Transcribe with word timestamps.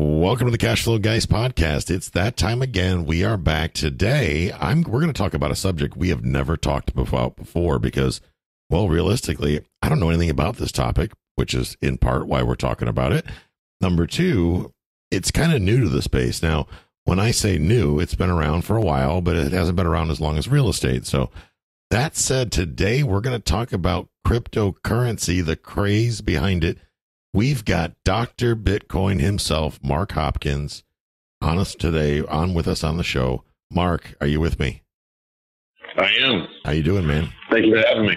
Welcome 0.00 0.46
to 0.46 0.52
the 0.52 0.58
Cash 0.58 0.84
Flow 0.84 0.98
Guys 0.98 1.26
podcast. 1.26 1.90
It's 1.90 2.08
that 2.10 2.36
time 2.36 2.62
again. 2.62 3.04
We 3.04 3.24
are 3.24 3.36
back 3.36 3.72
today. 3.72 4.52
I'm 4.52 4.82
we're 4.82 5.00
going 5.00 5.12
to 5.12 5.18
talk 5.18 5.34
about 5.34 5.50
a 5.50 5.56
subject 5.56 5.96
we 5.96 6.10
have 6.10 6.24
never 6.24 6.56
talked 6.56 6.90
about 6.90 7.34
before 7.34 7.80
because 7.80 8.20
well, 8.70 8.88
realistically, 8.88 9.60
I 9.82 9.88
don't 9.88 9.98
know 9.98 10.10
anything 10.10 10.30
about 10.30 10.56
this 10.56 10.70
topic, 10.70 11.10
which 11.34 11.52
is 11.52 11.76
in 11.82 11.98
part 11.98 12.28
why 12.28 12.44
we're 12.44 12.54
talking 12.54 12.86
about 12.86 13.12
it. 13.12 13.26
Number 13.80 14.06
2, 14.06 14.72
it's 15.10 15.32
kind 15.32 15.52
of 15.52 15.60
new 15.60 15.80
to 15.80 15.88
the 15.88 16.00
space. 16.00 16.44
Now, 16.44 16.68
when 17.02 17.18
I 17.18 17.32
say 17.32 17.58
new, 17.58 17.98
it's 17.98 18.14
been 18.14 18.30
around 18.30 18.62
for 18.62 18.76
a 18.76 18.82
while, 18.82 19.20
but 19.20 19.34
it 19.34 19.50
hasn't 19.50 19.74
been 19.74 19.84
around 19.84 20.12
as 20.12 20.20
long 20.20 20.38
as 20.38 20.46
real 20.46 20.68
estate. 20.68 21.06
So, 21.06 21.30
that 21.90 22.14
said, 22.14 22.52
today 22.52 23.02
we're 23.02 23.20
going 23.20 23.36
to 23.36 23.42
talk 23.42 23.72
about 23.72 24.08
cryptocurrency, 24.24 25.44
the 25.44 25.56
craze 25.56 26.20
behind 26.20 26.62
it 26.62 26.78
We've 27.34 27.64
got 27.64 27.92
Dr. 28.04 28.56
Bitcoin 28.56 29.20
himself, 29.20 29.78
Mark 29.82 30.12
Hopkins, 30.12 30.82
on 31.42 31.58
us 31.58 31.74
today, 31.74 32.22
on 32.22 32.54
with 32.54 32.66
us 32.66 32.82
on 32.82 32.96
the 32.96 33.04
show. 33.04 33.44
Mark, 33.70 34.14
are 34.20 34.26
you 34.26 34.40
with 34.40 34.58
me? 34.58 34.82
I 35.98 36.10
am. 36.20 36.48
How 36.64 36.72
you 36.72 36.82
doing, 36.82 37.06
man? 37.06 37.32
Thank 37.50 37.66
you 37.66 37.74
for 37.74 37.86
having 37.86 38.06
me. 38.06 38.16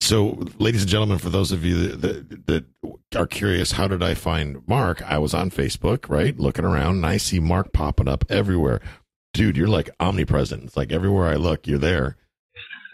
So, 0.00 0.38
ladies 0.58 0.82
and 0.82 0.90
gentlemen, 0.90 1.18
for 1.18 1.28
those 1.28 1.52
of 1.52 1.64
you 1.64 1.88
that, 1.88 2.00
that, 2.00 2.46
that, 2.46 2.64
are 3.16 3.26
curious, 3.26 3.72
how 3.72 3.88
did 3.88 4.02
I 4.02 4.14
find 4.14 4.66
Mark? 4.66 5.02
I 5.02 5.18
was 5.18 5.34
on 5.34 5.50
Facebook, 5.50 6.08
right, 6.08 6.38
looking 6.38 6.64
around, 6.64 6.96
and 6.96 7.06
I 7.06 7.16
see 7.16 7.40
Mark 7.40 7.72
popping 7.72 8.08
up 8.08 8.24
everywhere. 8.30 8.80
Dude, 9.34 9.56
you're 9.56 9.68
like 9.68 9.90
omnipresent. 10.00 10.64
It's 10.64 10.76
like 10.76 10.92
everywhere 10.92 11.26
I 11.26 11.34
look, 11.34 11.66
you're 11.66 11.78
there, 11.78 12.16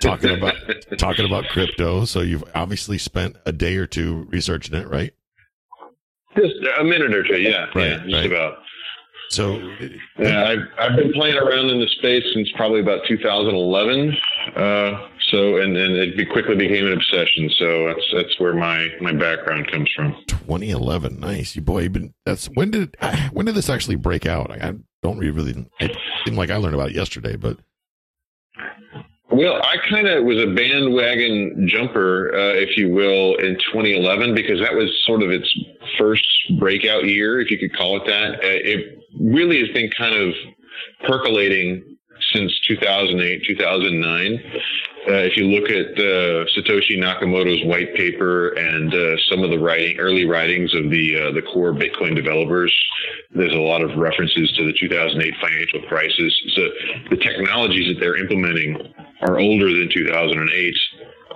talking 0.00 0.30
about 0.30 0.54
talking 0.98 1.26
about 1.26 1.48
crypto. 1.48 2.04
So 2.04 2.20
you've 2.20 2.44
obviously 2.54 2.98
spent 2.98 3.36
a 3.44 3.52
day 3.52 3.76
or 3.76 3.86
two 3.86 4.26
researching 4.30 4.76
it, 4.76 4.88
right? 4.88 5.12
Just 6.36 6.54
a 6.78 6.84
minute 6.84 7.14
or 7.14 7.22
two, 7.22 7.40
yeah, 7.40 7.66
Right, 7.74 7.88
yeah, 7.90 7.96
just 7.98 8.14
right. 8.14 8.26
about. 8.26 8.58
So, 9.30 9.56
Yeah, 10.18 10.44
I've 10.48 10.58
I've 10.78 10.96
been 10.96 11.12
playing 11.12 11.36
around 11.36 11.70
in 11.70 11.80
the 11.80 11.88
space 11.98 12.22
since 12.34 12.48
probably 12.56 12.80
about 12.80 13.00
2011. 13.08 14.16
Uh, 14.54 15.08
so 15.30 15.56
and 15.56 15.76
and 15.76 15.96
it 15.96 16.30
quickly 16.30 16.54
became 16.54 16.86
an 16.86 16.92
obsession. 16.92 17.50
So 17.58 17.86
that's 17.88 18.04
that's 18.14 18.38
where 18.38 18.54
my 18.54 18.88
my 19.00 19.12
background 19.12 19.70
comes 19.72 19.90
from. 19.96 20.14
2011. 20.28 21.18
Nice, 21.18 21.56
you 21.56 21.62
boy. 21.62 21.80
You've 21.80 21.92
been. 21.94 22.14
That's 22.24 22.46
when 22.54 22.70
did 22.70 22.96
when 23.32 23.46
did 23.46 23.54
this 23.54 23.70
actually 23.70 23.96
break 23.96 24.26
out? 24.26 24.50
I, 24.50 24.68
I 24.68 24.72
don't 25.02 25.18
really. 25.18 25.66
It 25.80 25.96
seemed 26.24 26.36
like 26.36 26.50
I 26.50 26.56
learned 26.56 26.74
about 26.74 26.90
it 26.90 26.96
yesterday, 26.96 27.36
but 27.36 27.58
Well, 29.34 29.60
I 29.64 29.78
kind 29.90 30.06
of 30.06 30.24
was 30.24 30.40
a 30.40 30.54
bandwagon 30.54 31.66
jumper, 31.68 32.32
uh, 32.32 32.54
if 32.54 32.76
you 32.76 32.88
will, 32.88 33.34
in 33.34 33.56
2011 33.72 34.32
because 34.32 34.60
that 34.60 34.72
was 34.74 34.88
sort 35.04 35.24
of 35.24 35.30
its 35.30 35.52
first 35.98 36.24
breakout 36.60 37.04
year, 37.04 37.40
if 37.40 37.50
you 37.50 37.58
could 37.58 37.76
call 37.76 37.96
it 37.96 38.06
that. 38.06 38.34
Uh, 38.34 38.38
it 38.42 39.00
really 39.20 39.58
has 39.58 39.70
been 39.70 39.90
kind 39.98 40.14
of 40.14 40.34
percolating 41.08 41.96
since 42.32 42.52
2008, 42.68 43.42
2009. 43.44 44.40
Uh, 45.06 45.12
if 45.14 45.36
you 45.36 45.46
look 45.46 45.68
at 45.68 45.98
uh, 45.98 46.46
Satoshi 46.54 46.96
Nakamoto's 46.96 47.66
white 47.66 47.92
paper 47.96 48.50
and 48.50 48.94
uh, 48.94 49.16
some 49.28 49.42
of 49.42 49.50
the 49.50 49.58
writing, 49.58 49.98
early 49.98 50.26
writings 50.26 50.72
of 50.74 50.90
the 50.90 51.32
the 51.34 51.42
core 51.42 51.74
Bitcoin 51.74 52.14
developers, 52.14 52.72
there's 53.34 53.52
a 53.52 53.58
lot 53.58 53.82
of 53.82 53.98
references 53.98 54.52
to 54.56 54.64
the 54.64 54.72
2008 54.80 55.34
financial 55.40 55.82
crisis. 55.88 56.32
So 56.54 56.62
the 57.10 57.16
technologies 57.16 57.92
that 57.92 58.00
they're 58.00 58.16
implementing 58.16 58.94
are 59.22 59.38
older 59.38 59.70
than 59.70 59.88
2008, 59.92 60.74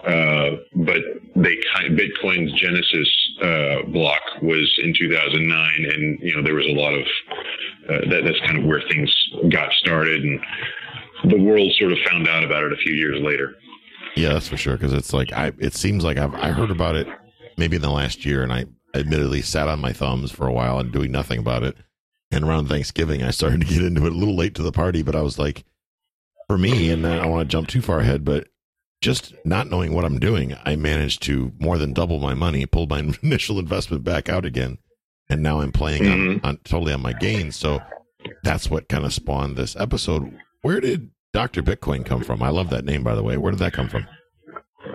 uh, 0.07 0.57
but 0.77 1.01
they 1.37 1.59
kind 1.75 1.99
Bitcoin's 1.99 2.53
genesis 2.61 3.09
uh, 3.43 3.83
block 3.91 4.21
was 4.43 4.79
in 4.83 4.95
2009, 4.95 5.71
and 5.93 6.19
you 6.21 6.35
know 6.37 6.43
there 6.43 6.55
was 6.55 6.67
a 6.67 6.73
lot 6.73 6.95
of 6.95 7.07
uh, 7.89 8.11
that. 8.11 8.23
That's 8.25 8.41
kind 8.41 8.59
of 8.59 8.65
where 8.65 8.83
things 8.89 9.15
got 9.51 9.73
started, 9.73 10.23
and 10.23 10.41
the 11.25 11.39
world 11.39 11.73
sort 11.79 11.93
of 11.93 11.99
found 12.09 12.29
out 12.29 12.45
about 12.45 12.65
it 12.65 12.73
a 12.73 12.77
few 12.77 12.95
years 12.95 13.21
later. 13.21 13.55
yeah, 14.17 14.35
that's 14.35 14.49
for 14.49 14.57
sure. 14.57 14.75
Because 14.75 14.93
it's 14.93 15.13
like 15.13 15.33
I. 15.33 15.53
It 15.59 15.75
seems 15.75 16.05
like 16.05 16.17
I've 16.17 16.35
I 16.35 16.51
heard 16.51 16.71
about 16.71 16.97
it 16.97 17.09
maybe 17.57 17.77
in 17.77 17.83
the 17.83 17.91
last 17.91 18.25
year, 18.25 18.43
and 18.43 18.53
I 18.53 18.67
admittedly 18.95 19.43
sat 19.43 19.69
on 19.69 19.81
my 19.81 19.93
thumbs 19.93 20.31
for 20.31 20.47
a 20.47 20.53
while 20.53 20.79
and 20.79 20.93
doing 20.93 21.11
nothing 21.11 21.39
about 21.39 21.63
it. 21.63 21.77
And 22.31 22.45
around 22.45 22.69
Thanksgiving, 22.69 23.23
I 23.23 23.31
started 23.31 23.61
to 23.63 23.67
get 23.67 23.83
into 23.83 24.07
it 24.07 24.13
a 24.13 24.17
little 24.17 24.37
late 24.37 24.55
to 24.57 24.63
the 24.63 24.73
party, 24.73 25.03
but 25.03 25.17
I 25.17 25.23
was 25.23 25.39
like, 25.39 25.65
for 26.49 26.59
me, 26.59 26.91
and 26.91 27.07
I 27.07 27.17
don't 27.17 27.31
want 27.31 27.49
to 27.49 27.53
jump 27.53 27.69
too 27.69 27.83
far 27.83 28.01
ahead, 28.01 28.25
but 28.25 28.49
just 29.01 29.35
not 29.45 29.69
knowing 29.69 29.93
what 29.95 30.05
I'm 30.05 30.19
doing, 30.19 30.57
I 30.65 30.75
managed 30.77 31.23
to 31.25 31.53
more 31.61 31.79
than 31.79 31.93
double 31.93 32.19
my 32.19 32.35
money, 32.35 32.67
pull 32.67 32.87
my 32.87 33.01
initial 33.23 33.59
investment 33.59 34.03
back 34.05 34.29
out 34.29 34.45
again, 34.45 34.79
and 35.29 35.43
now 35.43 35.61
I'm 35.61 35.73
playing 35.73 36.07
on, 36.09 36.19
Mhm. 36.19 36.45
on 36.45 36.57
totally 36.65 36.93
on 36.93 37.03
my 37.03 37.13
gains. 37.13 37.55
So 37.57 37.81
that's 38.43 38.69
what 38.71 38.89
kind 38.89 39.05
of 39.05 39.13
spawned 39.13 39.57
this 39.57 39.77
episode. 39.77 40.33
Where 40.63 40.81
did 40.81 41.11
Dr. 41.33 41.63
Bitcoin 41.63 42.05
come 42.05 42.25
from? 42.25 42.43
I 42.43 42.49
love 42.49 42.71
that 42.71 42.85
name, 42.85 43.05
by 43.05 43.15
the 43.15 43.23
way. 43.23 43.37
Where 43.37 43.53
did 43.53 43.61
that 43.61 43.73
come 43.75 43.89
from? 43.89 44.07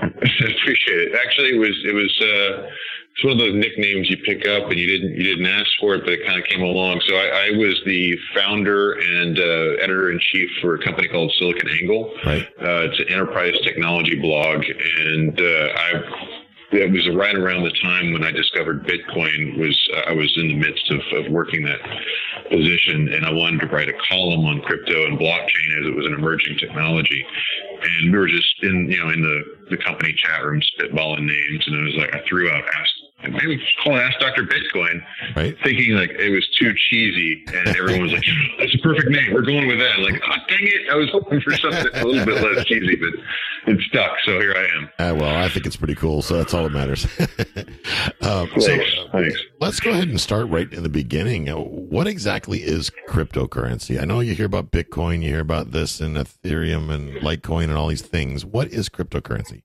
I 0.01 0.07
Appreciate 0.07 0.99
it. 0.99 1.15
Actually, 1.23 1.55
it 1.55 1.59
was 1.59 1.83
it 1.85 1.93
was 1.93 2.21
uh, 2.21 2.69
it's 3.13 3.23
one 3.23 3.33
of 3.33 3.39
those 3.39 3.53
nicknames 3.53 4.09
you 4.09 4.17
pick 4.25 4.47
up 4.47 4.69
and 4.69 4.79
you 4.79 4.87
didn't 4.87 5.15
you 5.15 5.23
didn't 5.23 5.45
ask 5.45 5.69
for 5.79 5.93
it, 5.95 6.03
but 6.03 6.13
it 6.13 6.25
kind 6.25 6.39
of 6.39 6.47
came 6.47 6.63
along. 6.63 6.99
So 7.07 7.15
I, 7.15 7.47
I 7.47 7.57
was 7.57 7.79
the 7.85 8.17
founder 8.33 8.93
and 8.93 9.37
uh, 9.37 9.83
editor 9.83 10.11
in 10.11 10.19
chief 10.19 10.49
for 10.61 10.75
a 10.75 10.83
company 10.83 11.07
called 11.07 11.31
Silicon 11.37 11.69
Angle. 11.69 12.11
Right. 12.25 12.47
Uh, 12.59 12.89
it's 12.89 12.99
an 12.99 13.09
enterprise 13.09 13.53
technology 13.63 14.19
blog, 14.19 14.63
and 14.99 15.39
uh, 15.39 15.67
I 15.75 16.39
it 16.73 16.91
was 16.91 17.07
right 17.13 17.35
around 17.35 17.63
the 17.63 17.75
time 17.83 18.13
when 18.13 18.23
I 18.23 18.31
discovered 18.31 18.87
Bitcoin. 18.87 19.59
Was 19.59 19.89
uh, 19.95 20.09
I 20.09 20.13
was 20.13 20.33
in 20.37 20.47
the 20.47 20.55
midst 20.55 20.89
of, 20.89 21.01
of 21.13 21.31
working 21.31 21.63
that 21.65 21.79
position, 22.49 23.13
and 23.13 23.25
I 23.25 23.31
wanted 23.31 23.61
to 23.61 23.67
write 23.67 23.89
a 23.89 23.97
column 24.09 24.45
on 24.45 24.61
crypto 24.61 25.05
and 25.05 25.19
blockchain 25.19 25.79
as 25.79 25.85
it 25.85 25.95
was 25.95 26.07
an 26.07 26.13
emerging 26.13 26.57
technology. 26.57 27.23
And 27.83 28.11
we 28.11 28.17
were 28.17 28.27
just 28.27 28.63
in 28.63 28.89
you 28.89 28.97
know 28.97 29.11
in 29.11 29.21
the 29.21 29.43
the 29.69 29.77
company 29.77 30.13
chat 30.13 30.43
room 30.43 30.61
spitballing 30.61 31.25
names, 31.25 31.67
and 31.67 31.77
I 31.77 31.83
was 31.83 31.95
like 31.95 32.15
I 32.15 32.27
threw 32.27 32.49
out 32.49 32.63
ask. 32.65 33.02
Maybe 33.23 33.47
we 33.47 33.57
should 33.57 33.83
call 33.83 33.95
it 33.97 34.01
Ask 34.01 34.19
Dr. 34.19 34.43
Bitcoin, 34.43 35.01
Right. 35.35 35.55
thinking 35.63 35.93
like 35.95 36.11
it 36.11 36.29
was 36.29 36.47
too 36.59 36.73
cheesy, 36.89 37.43
and 37.47 37.67
everyone 37.69 38.03
was 38.03 38.11
like, 38.13 38.23
"That's 38.59 38.75
a 38.75 38.79
perfect 38.79 39.09
name. 39.09 39.33
We're 39.33 39.41
going 39.41 39.67
with 39.67 39.79
that." 39.79 39.99
Like, 39.99 40.21
oh, 40.27 40.35
dang 40.47 40.59
it! 40.67 40.89
I 40.91 40.95
was 40.95 41.09
hoping 41.11 41.41
for 41.41 41.55
something 41.57 41.85
a 41.93 42.05
little 42.05 42.25
bit 42.25 42.41
less 42.43 42.65
cheesy, 42.65 42.95
but 42.97 43.71
it 43.73 43.79
stuck. 43.89 44.11
So 44.25 44.39
here 44.39 44.53
I 44.55 44.77
am. 44.77 44.89
Uh, 44.99 45.15
well, 45.19 45.35
I 45.43 45.47
think 45.49 45.65
it's 45.65 45.75
pretty 45.77 45.95
cool, 45.95 46.21
so 46.21 46.35
that's 46.37 46.53
all 46.53 46.63
that 46.63 46.71
matters. 46.73 47.05
um, 48.21 48.49
so 48.59 48.67
Thanks. 48.67 48.95
uh, 48.97 49.07
Thanks. 49.11 49.39
let's 49.61 49.79
go 49.79 49.91
ahead 49.91 50.07
and 50.09 50.19
start 50.19 50.49
right 50.49 50.71
in 50.71 50.83
the 50.83 50.89
beginning. 50.89 51.49
Uh, 51.49 51.55
What 51.57 52.07
exactly 52.07 52.59
is 52.63 52.91
cryptocurrency? 53.09 54.01
I 54.01 54.05
know 54.05 54.19
you 54.19 54.33
hear 54.35 54.45
about 54.47 54.71
Bitcoin, 54.71 55.21
you 55.23 55.29
hear 55.29 55.39
about 55.39 55.71
this 55.71 55.99
and 56.01 56.17
Ethereum 56.17 56.89
and 56.89 57.21
Litecoin 57.21 57.65
and 57.65 57.73
all 57.73 57.87
these 57.87 58.01
things. 58.01 58.43
What 58.45 58.67
is 58.69 58.89
cryptocurrency? 58.89 59.61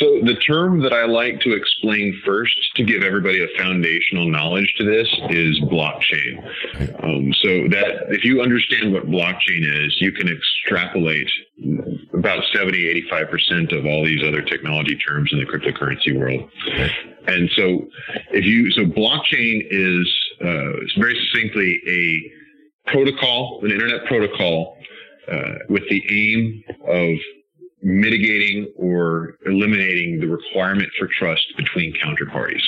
So 0.00 0.18
the 0.24 0.36
term 0.46 0.80
that 0.80 0.94
I 0.94 1.04
like 1.04 1.40
to 1.42 1.52
explain 1.52 2.18
first 2.24 2.56
to 2.76 2.84
give 2.84 3.02
everybody 3.02 3.44
a 3.44 3.58
foundational 3.58 4.30
knowledge 4.30 4.72
to 4.78 4.84
this 4.84 5.06
is 5.28 5.60
blockchain. 5.60 6.38
Um, 7.04 7.34
so 7.34 7.68
that 7.68 8.06
if 8.08 8.24
you 8.24 8.40
understand 8.40 8.94
what 8.94 9.06
blockchain 9.06 9.84
is, 9.84 9.94
you 10.00 10.10
can 10.12 10.26
extrapolate 10.26 11.30
about 12.14 12.42
70, 12.50 13.04
85% 13.10 13.76
of 13.78 13.84
all 13.84 14.02
these 14.02 14.22
other 14.26 14.40
technology 14.40 14.96
terms 14.96 15.30
in 15.32 15.38
the 15.38 15.44
cryptocurrency 15.44 16.18
world. 16.18 16.50
And 17.26 17.50
so 17.54 17.86
if 18.30 18.46
you, 18.46 18.70
so 18.70 18.84
blockchain 18.86 19.66
is 19.70 20.14
uh, 20.40 20.98
very 20.98 21.14
succinctly 21.30 21.78
a 21.86 22.90
protocol, 22.90 23.60
an 23.64 23.70
internet 23.70 24.06
protocol 24.06 24.78
uh, 25.30 25.56
with 25.68 25.86
the 25.90 26.02
aim 26.10 26.64
of 26.88 27.18
mitigating 27.82 28.72
or 28.76 29.36
eliminating 29.46 30.20
the 30.20 30.26
requirement 30.26 30.90
for 30.98 31.08
trust 31.18 31.46
between 31.56 31.94
counterparties. 31.94 32.62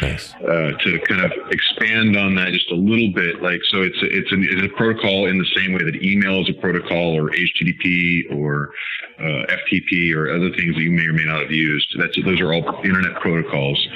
Nice. 0.00 0.34
Uh, 0.34 0.72
to 0.84 0.98
kind 1.06 1.20
of 1.20 1.32
expand 1.50 2.16
on 2.16 2.34
that 2.36 2.52
just 2.52 2.70
a 2.70 2.74
little 2.74 3.12
bit, 3.12 3.42
like 3.42 3.60
so, 3.70 3.82
it's 3.82 4.00
a, 4.02 4.06
it's, 4.06 4.32
an, 4.32 4.46
it's 4.48 4.72
a 4.72 4.76
protocol 4.76 5.26
in 5.26 5.38
the 5.38 5.46
same 5.54 5.72
way 5.72 5.84
that 5.84 6.02
email 6.02 6.40
is 6.40 6.48
a 6.48 6.54
protocol, 6.54 7.14
or 7.14 7.30
HTTP, 7.30 8.34
or 8.34 8.70
uh, 9.18 9.46
FTP, 9.52 10.14
or 10.14 10.34
other 10.34 10.50
things 10.50 10.74
that 10.74 10.82
you 10.82 10.90
may 10.90 11.06
or 11.06 11.12
may 11.12 11.24
not 11.24 11.42
have 11.42 11.50
used. 11.50 11.94
That's 11.98 12.16
those 12.24 12.40
are 12.40 12.54
all 12.54 12.80
internet 12.82 13.20
protocols. 13.20 13.86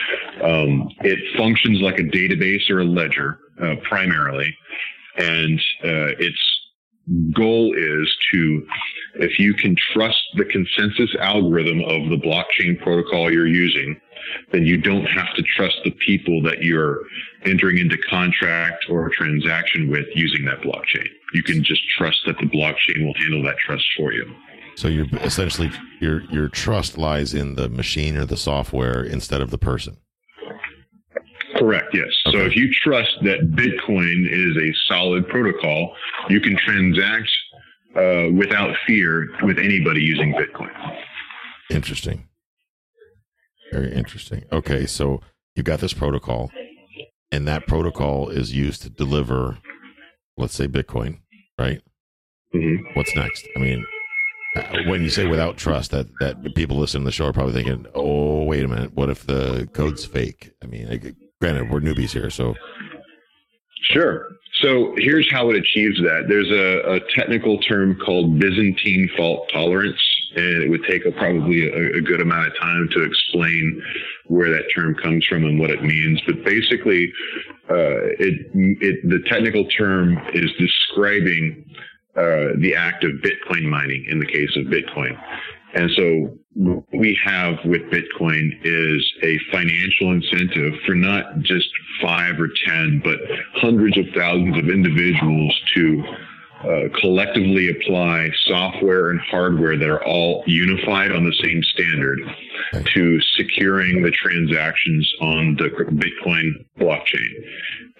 Um, 0.42 0.90
it 1.00 1.18
functions 1.36 1.80
like 1.80 1.98
a 1.98 2.02
database 2.02 2.68
or 2.68 2.80
a 2.80 2.84
ledger 2.84 3.38
uh, 3.62 3.76
primarily, 3.88 4.54
and 5.16 5.58
uh, 5.82 6.12
its 6.18 6.55
goal 7.34 7.74
is 7.76 8.16
to 8.32 8.66
if 9.14 9.38
you 9.38 9.54
can 9.54 9.76
trust 9.92 10.18
the 10.34 10.44
consensus 10.44 11.14
algorithm 11.20 11.80
of 11.80 12.10
the 12.10 12.16
blockchain 12.16 12.80
protocol 12.82 13.32
you're 13.32 13.46
using, 13.46 13.98
then 14.52 14.66
you 14.66 14.76
don't 14.76 15.06
have 15.06 15.32
to 15.34 15.42
trust 15.42 15.76
the 15.84 15.92
people 16.06 16.42
that 16.42 16.62
you're 16.62 17.00
entering 17.44 17.78
into 17.78 17.96
contract 18.10 18.84
or 18.90 19.08
transaction 19.10 19.88
with 19.88 20.06
using 20.14 20.44
that 20.44 20.60
blockchain. 20.60 21.06
You 21.32 21.42
can 21.42 21.62
just 21.62 21.82
trust 21.96 22.18
that 22.26 22.38
the 22.38 22.46
blockchain 22.46 23.04
will 23.04 23.14
handle 23.14 23.42
that 23.44 23.56
trust 23.58 23.84
for 23.96 24.12
you. 24.12 24.34
So 24.74 24.88
you're 24.88 25.06
essentially 25.22 25.70
your 26.00 26.22
your 26.30 26.48
trust 26.48 26.98
lies 26.98 27.32
in 27.32 27.54
the 27.54 27.68
machine 27.68 28.16
or 28.16 28.26
the 28.26 28.36
software 28.36 29.02
instead 29.02 29.40
of 29.40 29.50
the 29.50 29.58
person. 29.58 29.96
Correct. 31.58 31.94
Yes. 31.94 32.08
Okay. 32.26 32.38
So 32.38 32.44
if 32.44 32.56
you 32.56 32.70
trust 32.82 33.10
that 33.22 33.52
Bitcoin 33.52 34.26
is 34.30 34.56
a 34.56 34.72
solid 34.88 35.28
protocol, 35.28 35.94
you 36.28 36.40
can 36.40 36.56
transact 36.56 37.30
uh, 37.96 38.30
without 38.32 38.74
fear 38.86 39.28
with 39.42 39.58
anybody 39.58 40.02
using 40.02 40.34
Bitcoin. 40.34 40.70
Interesting. 41.70 42.28
Very 43.72 43.92
interesting. 43.92 44.44
Okay, 44.52 44.86
so 44.86 45.20
you've 45.54 45.66
got 45.66 45.80
this 45.80 45.92
protocol, 45.92 46.50
and 47.32 47.48
that 47.48 47.66
protocol 47.66 48.28
is 48.28 48.54
used 48.54 48.82
to 48.82 48.90
deliver, 48.90 49.58
let's 50.36 50.54
say, 50.54 50.68
Bitcoin, 50.68 51.20
right? 51.58 51.80
Mm-hmm. 52.54 52.84
What's 52.94 53.14
next? 53.16 53.46
I 53.56 53.58
mean, 53.58 53.84
uh, 54.56 54.62
when 54.86 55.02
you 55.02 55.10
say 55.10 55.26
without 55.26 55.56
trust, 55.56 55.90
that 55.90 56.06
that 56.20 56.54
people 56.54 56.76
listening 56.76 57.02
to 57.02 57.06
the 57.06 57.12
show 57.12 57.26
are 57.26 57.32
probably 57.32 57.54
thinking, 57.54 57.86
"Oh, 57.94 58.44
wait 58.44 58.64
a 58.64 58.68
minute, 58.68 58.94
what 58.94 59.10
if 59.10 59.26
the 59.26 59.68
code's 59.72 60.04
fake?" 60.04 60.52
I 60.62 60.66
mean, 60.66 60.86
granted, 61.40 61.70
we're 61.70 61.80
newbies 61.80 62.10
here, 62.10 62.30
so 62.30 62.54
Sure. 63.90 64.28
So 64.62 64.94
here's 64.96 65.30
how 65.30 65.50
it 65.50 65.56
achieves 65.56 65.98
that. 65.98 66.24
There's 66.28 66.50
a, 66.50 66.94
a, 66.94 67.00
technical 67.14 67.58
term 67.58 67.98
called 68.04 68.38
Byzantine 68.38 69.08
fault 69.16 69.50
tolerance, 69.52 70.00
and 70.34 70.62
it 70.62 70.70
would 70.70 70.82
take 70.84 71.04
a, 71.04 71.12
probably 71.12 71.68
a, 71.68 71.98
a, 71.98 72.00
good 72.00 72.20
amount 72.20 72.46
of 72.46 72.58
time 72.58 72.88
to 72.92 73.02
explain 73.04 73.82
where 74.26 74.50
that 74.50 74.64
term 74.74 74.94
comes 74.94 75.24
from 75.26 75.44
and 75.44 75.60
what 75.60 75.70
it 75.70 75.82
means. 75.82 76.20
But 76.26 76.42
basically, 76.42 77.12
uh, 77.68 78.16
it, 78.18 78.50
it, 78.80 79.08
the 79.08 79.22
technical 79.28 79.66
term 79.66 80.18
is 80.32 80.50
describing 80.58 81.64
uh, 82.16 82.56
the 82.58 82.74
act 82.76 83.04
of 83.04 83.12
Bitcoin 83.20 83.64
mining 83.68 84.06
in 84.08 84.18
the 84.18 84.26
case 84.26 84.56
of 84.56 84.64
Bitcoin. 84.64 85.20
And 85.76 85.90
so 85.90 86.38
what 86.54 86.84
we 86.94 87.18
have 87.22 87.58
with 87.66 87.82
Bitcoin 87.90 88.48
is 88.64 89.12
a 89.22 89.38
financial 89.52 90.10
incentive 90.10 90.72
for 90.86 90.94
not 90.94 91.40
just 91.40 91.68
five 92.00 92.40
or 92.40 92.48
10, 92.66 93.02
but 93.04 93.18
hundreds 93.56 93.98
of 93.98 94.06
thousands 94.16 94.56
of 94.56 94.70
individuals 94.70 95.60
to 95.74 96.02
uh, 96.64 96.88
collectively 96.98 97.68
apply 97.68 98.30
software 98.46 99.10
and 99.10 99.20
hardware 99.20 99.76
that 99.76 99.88
are 99.88 100.02
all 100.06 100.42
unified 100.46 101.12
on 101.12 101.24
the 101.24 101.34
same 101.42 101.62
standard 101.62 102.20
to 102.94 103.20
securing 103.36 104.02
the 104.02 104.10
transactions 104.10 105.12
on 105.20 105.56
the 105.56 105.68
Bitcoin 105.68 106.52
blockchain. 106.78 107.34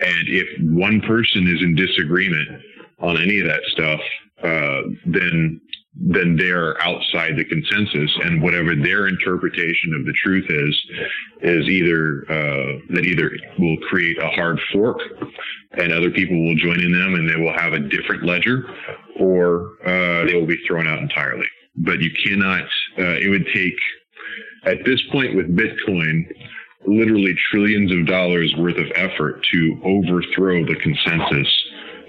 And 0.01 0.29
if 0.29 0.49
one 0.63 1.03
person 1.03 1.47
is 1.47 1.61
in 1.61 1.75
disagreement 1.75 2.63
on 3.01 3.21
any 3.21 3.41
of 3.41 3.47
that 3.47 3.63
stuff, 3.67 4.01
uh, 4.43 4.81
then 5.05 5.61
then 5.99 6.37
they're 6.37 6.81
outside 6.83 7.37
the 7.37 7.45
consensus 7.45 8.11
and 8.25 8.43
whatever 8.43 8.75
their 8.77 9.09
interpretation 9.09 9.95
of 9.99 10.05
the 10.05 10.13
truth 10.23 10.45
is 10.49 10.87
is 11.43 11.69
either 11.69 12.25
uh, 12.29 12.79
that 12.91 13.05
either 13.05 13.31
will 13.59 13.77
create 13.89 14.19
a 14.19 14.29
hard 14.29 14.61
fork 14.73 14.99
and 15.73 15.93
other 15.93 16.11
people 16.11 16.37
will 16.45 16.57
join 16.57 16.81
in 16.81 16.93
them 16.93 17.15
and 17.15 17.29
they 17.29 17.37
will 17.37 17.53
have 17.53 17.73
a 17.73 17.79
different 17.79 18.25
ledger 18.25 18.65
or 19.19 19.71
uh, 19.87 20.27
they 20.27 20.35
will 20.35 20.47
be 20.47 20.59
thrown 20.67 20.87
out 20.87 20.99
entirely. 20.99 21.47
But 21.77 22.01
you 22.01 22.11
cannot 22.25 22.65
uh, 22.99 23.17
it 23.21 23.31
would 23.31 23.47
take 23.55 23.75
at 24.67 24.85
this 24.85 25.01
point 25.11 25.35
with 25.35 25.57
bitcoin 25.57 26.27
literally 26.87 27.35
trillions 27.51 27.91
of 27.91 28.07
dollars 28.07 28.55
worth 28.59 28.77
of 28.77 28.87
effort 28.95 29.45
to 29.53 29.81
overthrow 29.83 30.65
the 30.65 30.77
consensus 30.83 31.49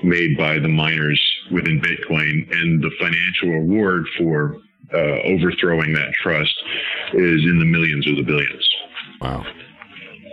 made 0.03 0.37
by 0.37 0.59
the 0.59 0.67
miners 0.67 1.21
within 1.51 1.81
Bitcoin, 1.81 2.51
and 2.51 2.81
the 2.81 2.91
financial 2.99 3.49
reward 3.49 4.05
for 4.17 4.57
uh, 4.93 5.21
overthrowing 5.25 5.93
that 5.93 6.11
trust 6.21 6.53
is 7.13 7.43
in 7.43 7.59
the 7.59 7.65
millions 7.65 8.07
or 8.07 8.15
the 8.15 8.23
billions. 8.23 8.69
Wow. 9.21 9.45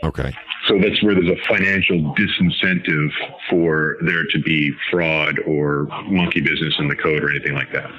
Okay. 0.05 0.33
So 0.69 0.79
that's 0.79 1.03
where 1.03 1.15
there's 1.15 1.29
a 1.29 1.47
financial 1.49 2.15
disincentive 2.15 3.11
for 3.51 3.97
there 4.03 4.25
to 4.33 4.39
be 4.43 4.73
fraud 4.91 5.39
or 5.47 5.87
monkey 6.07 6.41
business 6.41 6.75
in 6.79 6.89
the 6.89 6.97
code 6.97 7.23
or 7.23 7.31
anything 7.31 7.55
like 7.55 7.73
that. 7.73 7.91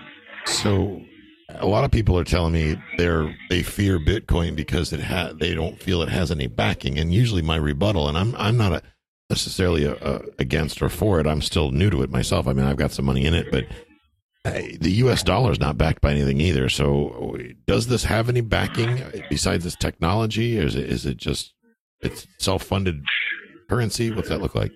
So 0.46 1.02
a 1.50 1.66
lot 1.66 1.84
of 1.84 1.92
people 1.92 2.18
are 2.18 2.24
telling 2.24 2.54
me 2.54 2.78
they're 2.98 3.36
they 3.50 3.64
fear 3.64 4.00
Bitcoin 4.00 4.56
because 4.56 4.94
it 4.94 5.02
ha- 5.02 5.34
they 5.40 5.54
don't 5.54 5.82
feel 5.82 6.02
it 6.02 6.10
has 6.10 6.32
any 6.32 6.48
backing. 6.48 6.98
And 6.98 7.14
usually 7.14 7.42
my 7.42 7.56
rebuttal, 7.56 8.08
and 8.08 8.18
I'm 8.18 8.36
I'm 8.36 8.58
not 8.58 8.74
a 8.74 8.82
necessarily 9.30 9.86
a, 9.86 9.96
a 9.96 10.22
against 10.40 10.82
or 10.82 10.90
for 10.90 11.20
it. 11.20 11.28
I'm 11.28 11.42
still 11.42 11.72
new 11.72 11.90
to 11.90 12.02
it 12.04 12.10
myself. 12.10 12.48
I 12.48 12.54
mean, 12.54 12.66
I've 12.66 12.78
got 12.78 12.92
some 12.92 13.06
money 13.06 13.26
in 13.26 13.34
it, 13.34 13.52
but 13.52 13.66
the 14.44 14.92
U.S. 14.98 15.24
dollar 15.24 15.52
is 15.52 15.60
not 15.60 15.78
backed 15.78 16.02
by 16.02 16.12
anything 16.12 16.40
either. 16.40 16.70
So, 16.70 17.38
does 17.66 17.88
this 17.88 18.04
have 18.04 18.30
any 18.30 18.42
backing 18.42 19.02
uh, 19.02 19.12
besides 19.30 19.64
this 19.64 19.76
technology? 19.76 20.60
Or 20.60 20.64
is 20.64 20.76
it 20.76 20.90
is 20.90 21.06
it 21.06 21.18
just 21.18 21.54
it's 22.02 22.28
self 22.40 22.64
funded 22.64 23.04
currency? 23.70 24.12
What's 24.12 24.30
that 24.30 24.42
look 24.42 24.56
like? 24.56 24.72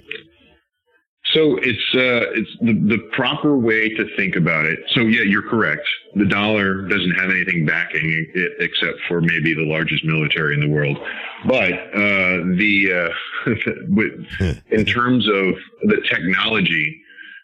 So 1.34 1.58
it's 1.62 1.96
uh, 1.96 2.32
it's 2.34 2.50
the, 2.62 2.74
the 2.74 2.98
proper 3.12 3.56
way 3.56 3.90
to 3.90 4.16
think 4.16 4.36
about 4.36 4.66
it. 4.66 4.80
So 4.94 5.02
yeah, 5.02 5.22
you're 5.22 5.48
correct. 5.48 5.88
The 6.16 6.26
dollar 6.26 6.88
doesn't 6.88 7.16
have 7.20 7.30
anything 7.30 7.66
backing 7.66 8.28
it 8.34 8.52
except 8.60 9.00
for 9.08 9.22
maybe 9.22 9.54
the 9.54 9.66
largest 9.66 10.04
military 10.04 10.56
in 10.56 10.60
the 10.60 10.70
world. 10.70 10.98
But 11.46 11.74
uh, 11.74 12.44
the 12.58 13.12
uh, 13.46 14.56
in 14.76 14.86
terms 14.86 15.28
of 15.28 15.56
the 15.84 16.02
technology, 16.10 17.02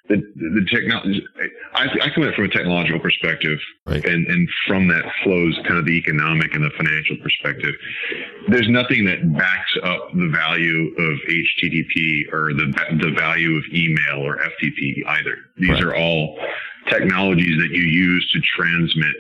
the 0.08 0.18
the 0.36 0.66
technology. 0.72 1.26
I, 1.74 1.88
I 2.02 2.10
come 2.14 2.24
at 2.24 2.30
it 2.30 2.36
from 2.36 2.46
a 2.46 2.50
technological 2.50 3.00
perspective, 3.00 3.58
right. 3.86 4.04
and 4.06 4.28
and 4.28 4.48
from 4.68 4.88
that 4.90 5.04
flows 5.24 5.58
kind 5.68 5.80
of 5.80 5.86
the 5.86 5.98
economic 5.98 6.54
and 6.54 6.64
the 6.64 6.70
financial 6.78 7.18
perspective. 7.18 7.74
There's 8.50 8.70
nothing 8.70 9.06
that 9.06 9.34
backs 9.36 9.78
up 9.84 10.12
the 10.14 10.30
value 10.30 10.94
of 10.98 11.20
HTTP 11.28 12.34
or 12.34 12.54
the 12.54 12.72
the 13.02 13.12
value 13.18 13.58
of 13.58 13.64
email 13.74 14.20
or 14.20 14.38
FTP 14.38 15.06
either. 15.08 15.38
These 15.58 15.70
right. 15.72 15.84
are 15.84 15.96
all 15.96 16.38
technologies 16.90 17.58
that 17.58 17.72
you 17.72 17.84
use 17.84 18.30
to 18.34 18.42
transmit 18.56 19.16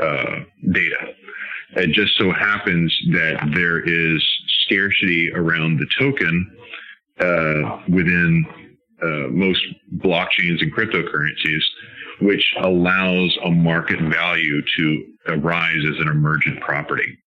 uh, 0.00 0.44
data. 0.72 1.14
It 1.76 1.90
just 1.90 2.16
so 2.16 2.30
happens 2.30 2.96
that 3.10 3.50
there 3.54 3.80
is 3.80 4.24
scarcity 4.64 5.32
around 5.34 5.78
the 5.78 5.86
token 5.98 6.56
uh, 7.18 7.82
within 7.88 8.46
uh, 9.04 9.28
most 9.28 9.60
blockchains 9.98 10.62
and 10.62 10.72
cryptocurrencies, 10.74 11.62
which 12.20 12.54
allows 12.60 13.36
a 13.44 13.50
market 13.50 14.00
value 14.00 14.62
to 14.76 15.06
arise 15.28 15.84
as 15.88 16.00
an 16.00 16.08
emergent 16.08 16.60
property 16.60 17.18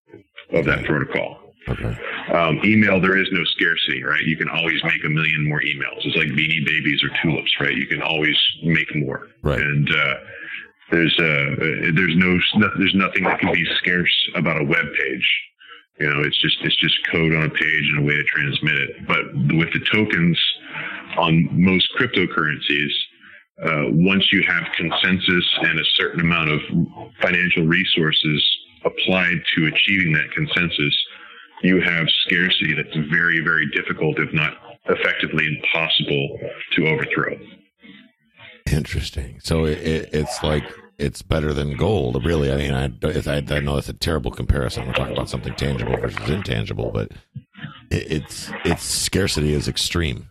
of 0.53 0.65
that 0.65 0.83
protocol. 0.85 1.39
Okay. 1.69 1.97
Um, 2.31 2.61
email, 2.63 3.01
there 3.01 3.17
is 3.17 3.27
no 3.31 3.43
scarcity, 3.43 4.03
right? 4.03 4.21
You 4.23 4.37
can 4.37 4.49
always 4.49 4.81
make 4.83 5.03
a 5.03 5.09
million 5.09 5.49
more 5.49 5.59
emails. 5.59 5.99
It's 6.05 6.15
like 6.15 6.27
beanie 6.29 6.65
babies 6.65 7.03
or 7.03 7.09
tulips, 7.21 7.51
right? 7.59 7.75
You 7.75 7.87
can 7.87 8.01
always 8.01 8.37
make 8.63 8.95
more. 8.95 9.27
Right. 9.43 9.59
And 9.59 9.89
uh, 9.89 10.13
there's 10.91 11.13
uh, 11.19 11.55
there's 11.93 12.15
no 12.15 12.39
there's 12.77 12.95
nothing 12.95 13.25
that 13.25 13.39
can 13.39 13.51
be 13.51 13.65
scarce 13.77 14.29
about 14.35 14.61
a 14.61 14.63
web 14.63 14.85
page. 14.97 15.41
You 15.99 16.09
know, 16.09 16.21
it's 16.21 16.39
just 16.41 16.57
it's 16.61 16.77
just 16.77 16.95
code 17.11 17.33
on 17.33 17.43
a 17.43 17.49
page 17.49 17.91
and 17.91 17.99
a 17.99 18.07
way 18.07 18.15
to 18.15 18.23
transmit 18.23 18.75
it. 18.75 19.07
But 19.07 19.25
with 19.57 19.73
the 19.73 19.83
tokens 19.91 20.39
on 21.17 21.49
most 21.51 21.87
cryptocurrencies, 21.99 22.91
uh, 23.63 23.85
once 23.89 24.31
you 24.31 24.43
have 24.47 24.63
consensus 24.75 25.45
and 25.61 25.79
a 25.79 25.85
certain 25.95 26.21
amount 26.21 26.49
of 26.51 26.59
financial 27.21 27.65
resources 27.65 28.57
applied 28.85 29.37
to 29.55 29.65
achieving 29.65 30.13
that 30.13 30.31
consensus, 30.31 30.95
you 31.63 31.81
have 31.81 32.07
scarcity 32.25 32.73
that's 32.75 32.95
very, 33.11 33.41
very 33.43 33.67
difficult, 33.71 34.19
if 34.19 34.31
not 34.33 34.53
effectively 34.89 35.45
impossible, 35.47 36.39
to 36.73 36.87
overthrow. 36.87 37.35
Interesting. 38.71 39.39
So 39.41 39.65
it, 39.65 39.79
it, 39.79 40.09
it's 40.13 40.43
like 40.43 40.63
it's 40.97 41.21
better 41.21 41.53
than 41.53 41.77
gold, 41.77 42.23
really. 42.25 42.51
I 42.51 42.57
mean, 42.57 42.73
I, 42.73 42.85
I, 43.29 43.55
I 43.55 43.59
know 43.59 43.75
that's 43.75 43.89
a 43.89 43.93
terrible 43.93 44.31
comparison. 44.31 44.85
We're 44.85 44.93
talking 44.93 45.13
about 45.13 45.29
something 45.29 45.53
tangible 45.55 45.97
versus 45.97 46.29
intangible, 46.29 46.91
but 46.91 47.11
it, 47.89 48.11
it's 48.11 48.51
its 48.65 48.83
scarcity 48.83 49.53
is 49.53 49.67
extreme. 49.67 50.29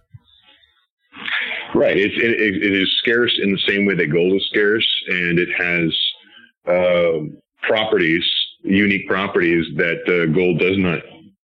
Right. 1.77 1.97
It, 1.97 2.13
it, 2.17 2.63
it 2.63 2.73
is 2.73 2.89
scarce 3.03 3.39
in 3.43 3.53
the 3.53 3.61
same 3.69 3.85
way 3.85 3.95
that 3.95 4.07
gold 4.07 4.33
is 4.33 4.47
scarce, 4.51 4.87
and 5.09 5.39
it 5.39 5.49
has 5.59 5.95
uh, 6.67 7.67
properties, 7.69 8.25
unique 8.63 9.07
properties 9.07 9.67
that 9.77 10.01
uh, 10.09 10.33
gold 10.33 10.59
does 10.59 10.79
not. 10.79 11.01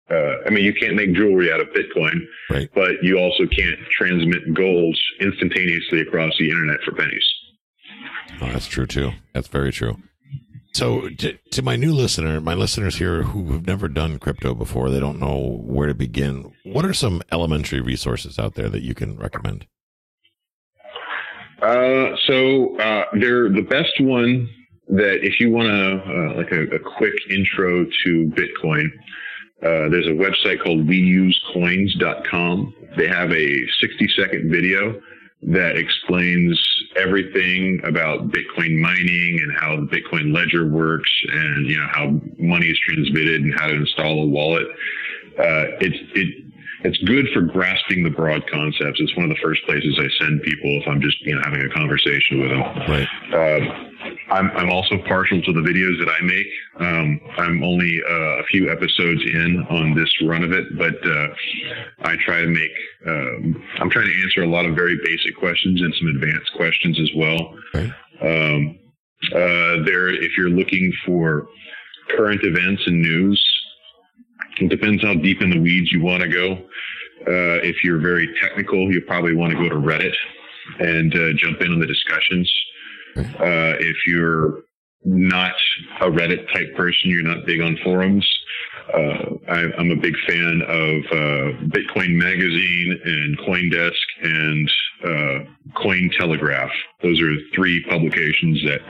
Uh, 0.08 0.46
I 0.46 0.50
mean, 0.50 0.64
you 0.64 0.74
can't 0.74 0.94
make 0.94 1.12
jewelry 1.14 1.52
out 1.52 1.60
of 1.60 1.68
Bitcoin, 1.68 2.20
right. 2.50 2.68
but 2.72 3.02
you 3.02 3.18
also 3.18 3.46
can't 3.46 3.78
transmit 3.90 4.54
gold 4.54 4.96
instantaneously 5.20 6.02
across 6.02 6.32
the 6.38 6.50
internet 6.50 6.80
for 6.84 6.92
pennies. 6.92 7.26
Oh, 8.40 8.46
that's 8.52 8.66
true 8.66 8.86
too. 8.86 9.12
That's 9.32 9.48
very 9.48 9.72
true. 9.72 9.96
So, 10.74 11.08
to, 11.08 11.36
to, 11.50 11.62
my 11.62 11.76
new 11.76 11.92
listener, 11.92 12.40
my 12.40 12.54
listeners 12.54 12.96
here 12.96 13.24
who 13.24 13.52
have 13.52 13.66
never 13.66 13.88
done 13.88 14.18
crypto 14.18 14.54
before, 14.54 14.88
they 14.88 15.00
don't 15.00 15.20
know 15.20 15.60
where 15.62 15.86
to 15.86 15.94
begin. 15.94 16.52
What 16.64 16.86
are 16.86 16.94
some 16.94 17.22
elementary 17.30 17.80
resources 17.80 18.38
out 18.38 18.54
there 18.54 18.70
that 18.70 18.82
you 18.82 18.94
can 18.94 19.18
recommend? 19.18 19.66
Uh, 21.62 22.16
so, 22.26 22.76
uh, 22.78 23.04
they're 23.20 23.48
the 23.48 23.62
best 23.62 23.92
one 24.00 24.48
that 24.88 25.24
if 25.24 25.38
you 25.38 25.50
want 25.50 25.68
to, 25.68 26.02
uh, 26.04 26.36
like 26.36 26.50
a, 26.50 26.62
a, 26.74 26.78
quick 26.78 27.14
intro 27.30 27.84
to 28.04 28.32
Bitcoin, 28.34 28.86
uh, 29.62 29.88
there's 29.88 30.08
a 30.08 30.10
website 30.10 30.62
called 30.62 30.86
weusecoins.com. 30.88 32.74
They 32.96 33.06
have 33.06 33.30
a 33.30 33.66
60 33.80 34.08
second 34.18 34.50
video 34.50 35.00
that 35.42 35.76
explains 35.76 36.60
everything 36.96 37.80
about 37.84 38.28
Bitcoin 38.30 38.78
mining 38.78 39.38
and 39.42 39.56
how 39.58 39.76
the 39.76 39.86
Bitcoin 39.86 40.34
ledger 40.34 40.66
works 40.66 41.10
and, 41.32 41.66
you 41.66 41.78
know, 41.78 41.86
how 41.92 42.20
money 42.38 42.66
is 42.66 42.78
transmitted 42.86 43.40
and 43.42 43.54
how 43.54 43.68
to 43.68 43.74
install 43.74 44.24
a 44.24 44.26
wallet. 44.26 44.66
Uh, 45.38 45.78
it's, 45.80 45.98
it, 46.14 46.41
it's 46.84 46.98
good 46.98 47.26
for 47.32 47.42
grasping 47.42 48.02
the 48.02 48.10
broad 48.10 48.42
concepts. 48.50 49.00
It's 49.00 49.16
one 49.16 49.30
of 49.30 49.30
the 49.30 49.42
first 49.42 49.62
places 49.64 49.98
I 49.98 50.08
send 50.24 50.42
people 50.42 50.70
if 50.80 50.88
I'm 50.88 51.00
just, 51.00 51.20
you 51.22 51.34
know, 51.34 51.42
having 51.44 51.62
a 51.62 51.68
conversation 51.70 52.40
with 52.40 52.50
them. 52.50 52.60
Right. 52.88 53.08
Uh, 53.32 54.32
I'm, 54.32 54.50
I'm 54.56 54.70
also 54.70 54.98
partial 55.06 55.40
to 55.42 55.52
the 55.52 55.60
videos 55.60 55.98
that 55.98 56.08
I 56.08 56.22
make. 56.24 56.46
Um, 56.80 57.20
I'm 57.38 57.62
only 57.62 58.00
uh, 58.08 58.40
a 58.40 58.44
few 58.44 58.70
episodes 58.70 59.20
in 59.22 59.64
on 59.70 59.94
this 59.94 60.10
run 60.22 60.42
of 60.42 60.52
it, 60.52 60.76
but 60.76 60.94
uh, 61.06 61.28
I 62.02 62.16
try 62.24 62.40
to 62.40 62.48
make. 62.48 62.70
Um, 63.06 63.62
I'm 63.78 63.90
trying 63.90 64.06
to 64.06 64.22
answer 64.24 64.42
a 64.42 64.48
lot 64.48 64.64
of 64.64 64.74
very 64.74 64.98
basic 65.04 65.36
questions 65.36 65.80
and 65.80 65.94
some 65.98 66.08
advanced 66.08 66.52
questions 66.56 66.98
as 67.00 67.10
well. 67.16 67.54
Um, 68.22 68.78
uh, 69.32 69.84
there, 69.84 70.08
if 70.08 70.36
you're 70.36 70.50
looking 70.50 70.92
for 71.06 71.46
current 72.16 72.40
events 72.42 72.82
and 72.86 73.00
news, 73.00 73.61
it 74.60 74.68
depends 74.68 75.02
how 75.02 75.14
deep 75.14 75.40
in 75.42 75.50
the 75.50 75.60
weeds 75.60 75.92
you 75.92 76.02
want 76.02 76.22
to 76.22 76.28
go. 76.28 76.52
Uh, 77.26 77.62
if 77.62 77.84
you're 77.84 78.00
very 78.00 78.28
technical, 78.40 78.92
you 78.92 79.00
probably 79.02 79.34
want 79.34 79.52
to 79.52 79.58
go 79.58 79.68
to 79.68 79.76
Reddit 79.76 80.14
and 80.78 81.14
uh, 81.14 81.32
jump 81.36 81.60
in 81.60 81.72
on 81.72 81.80
the 81.80 81.86
discussions. 81.86 82.52
Uh, 83.16 83.76
if 83.78 83.96
you're 84.06 84.62
not 85.04 85.54
a 86.00 86.06
Reddit 86.06 86.52
type 86.52 86.74
person, 86.74 87.10
you're 87.10 87.22
not 87.22 87.46
big 87.46 87.60
on 87.60 87.76
forums. 87.84 88.28
Uh, 88.92 89.36
I, 89.48 89.60
am 89.78 89.90
a 89.90 89.96
big 89.96 90.14
fan 90.26 90.62
of 90.62 91.04
uh, 91.06 91.58
Bitcoin 91.68 92.16
Magazine 92.16 93.00
and 93.04 93.38
CoinDesk 93.38 93.92
and 94.22 94.70
uh, 95.04 95.80
Cointelegraph. 95.82 96.70
Those 97.02 97.20
are 97.20 97.34
three 97.54 97.84
publications 97.88 98.62
that 98.64 98.80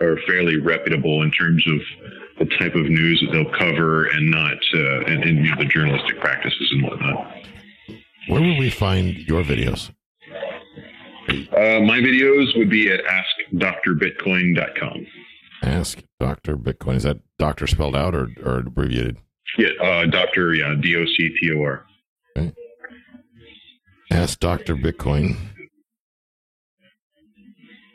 are 0.00 0.18
fairly 0.26 0.56
reputable 0.56 1.22
in 1.22 1.30
terms 1.30 1.64
of 1.66 1.80
the 2.40 2.46
type 2.58 2.74
of 2.74 2.86
news 2.86 3.20
that 3.20 3.30
they'll 3.32 3.52
cover 3.56 4.06
and 4.06 4.28
not 4.30 4.56
uh, 4.74 5.00
and, 5.02 5.22
and 5.22 5.44
you 5.44 5.50
know, 5.50 5.56
the 5.58 5.66
journalistic 5.66 6.18
practices 6.20 6.68
and 6.72 6.82
whatnot. 6.82 7.32
Where 8.28 8.40
will 8.40 8.58
we 8.58 8.70
find 8.70 9.16
your 9.28 9.44
videos? 9.44 9.90
Uh, 11.28 11.80
my 11.80 12.00
videos 12.00 12.56
would 12.56 12.70
be 12.70 12.90
at 12.90 13.00
askdrbitcoin.com. 13.04 15.06
Ask 15.62 16.02
Dr. 16.18 16.56
Bitcoin. 16.56 16.96
Is 16.96 17.02
that 17.02 17.18
doctor 17.38 17.66
spelled 17.66 17.94
out 17.94 18.14
or, 18.14 18.28
or 18.44 18.60
abbreviated? 18.60 19.18
Yeah, 19.58 19.68
uh, 19.82 20.06
Dr. 20.06 20.54
Yeah, 20.54 20.74
D 20.80 20.96
O 20.96 21.04
C 21.04 21.36
T 21.40 21.52
O 21.54 21.62
R. 21.62 21.84
Okay. 22.36 22.52
Ask 24.10 24.40
Dr. 24.40 24.76
Bitcoin. 24.76 25.36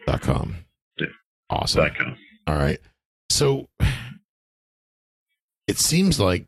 Dot 0.05 0.21
com. 0.21 0.57
Yeah. 0.99 1.07
Awesome. 1.49 1.83
Dot 1.83 1.97
com. 1.97 2.15
All 2.45 2.55
right. 2.55 2.79
So 3.29 3.67
it 5.67 5.77
seems 5.77 6.19
like 6.19 6.47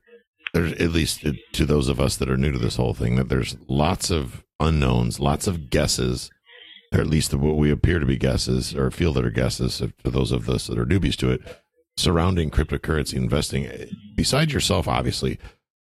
there's 0.53 0.74
at 0.74 0.91
least 0.91 1.25
to 1.53 1.65
those 1.65 1.89
of 1.89 2.00
us 2.00 2.15
that 2.17 2.29
are 2.29 2.38
new 2.38 2.51
to 2.51 2.59
this 2.59 2.77
whole 2.77 2.93
thing 2.93 3.15
that 3.15 3.29
there's 3.29 3.57
lots 3.67 4.09
of 4.09 4.43
unknowns, 4.59 5.19
lots 5.19 5.47
of 5.47 5.69
guesses 5.69 6.31
or 6.93 7.01
at 7.01 7.07
least 7.07 7.33
what 7.33 7.57
we 7.57 7.69
appear 7.71 8.00
to 8.00 8.05
be 8.05 8.17
guesses 8.17 8.74
or 8.75 8.89
feel 8.91 9.13
that 9.13 9.25
are 9.25 9.29
guesses 9.29 9.81
for 10.03 10.09
those 10.09 10.31
of 10.31 10.50
us 10.50 10.67
that 10.67 10.79
are 10.79 10.86
newbies 10.86 11.15
to 11.17 11.31
it 11.31 11.41
surrounding 11.97 12.50
cryptocurrency 12.50 13.15
investing. 13.15 13.69
Besides 14.15 14.53
yourself, 14.53 14.88
obviously, 14.88 15.39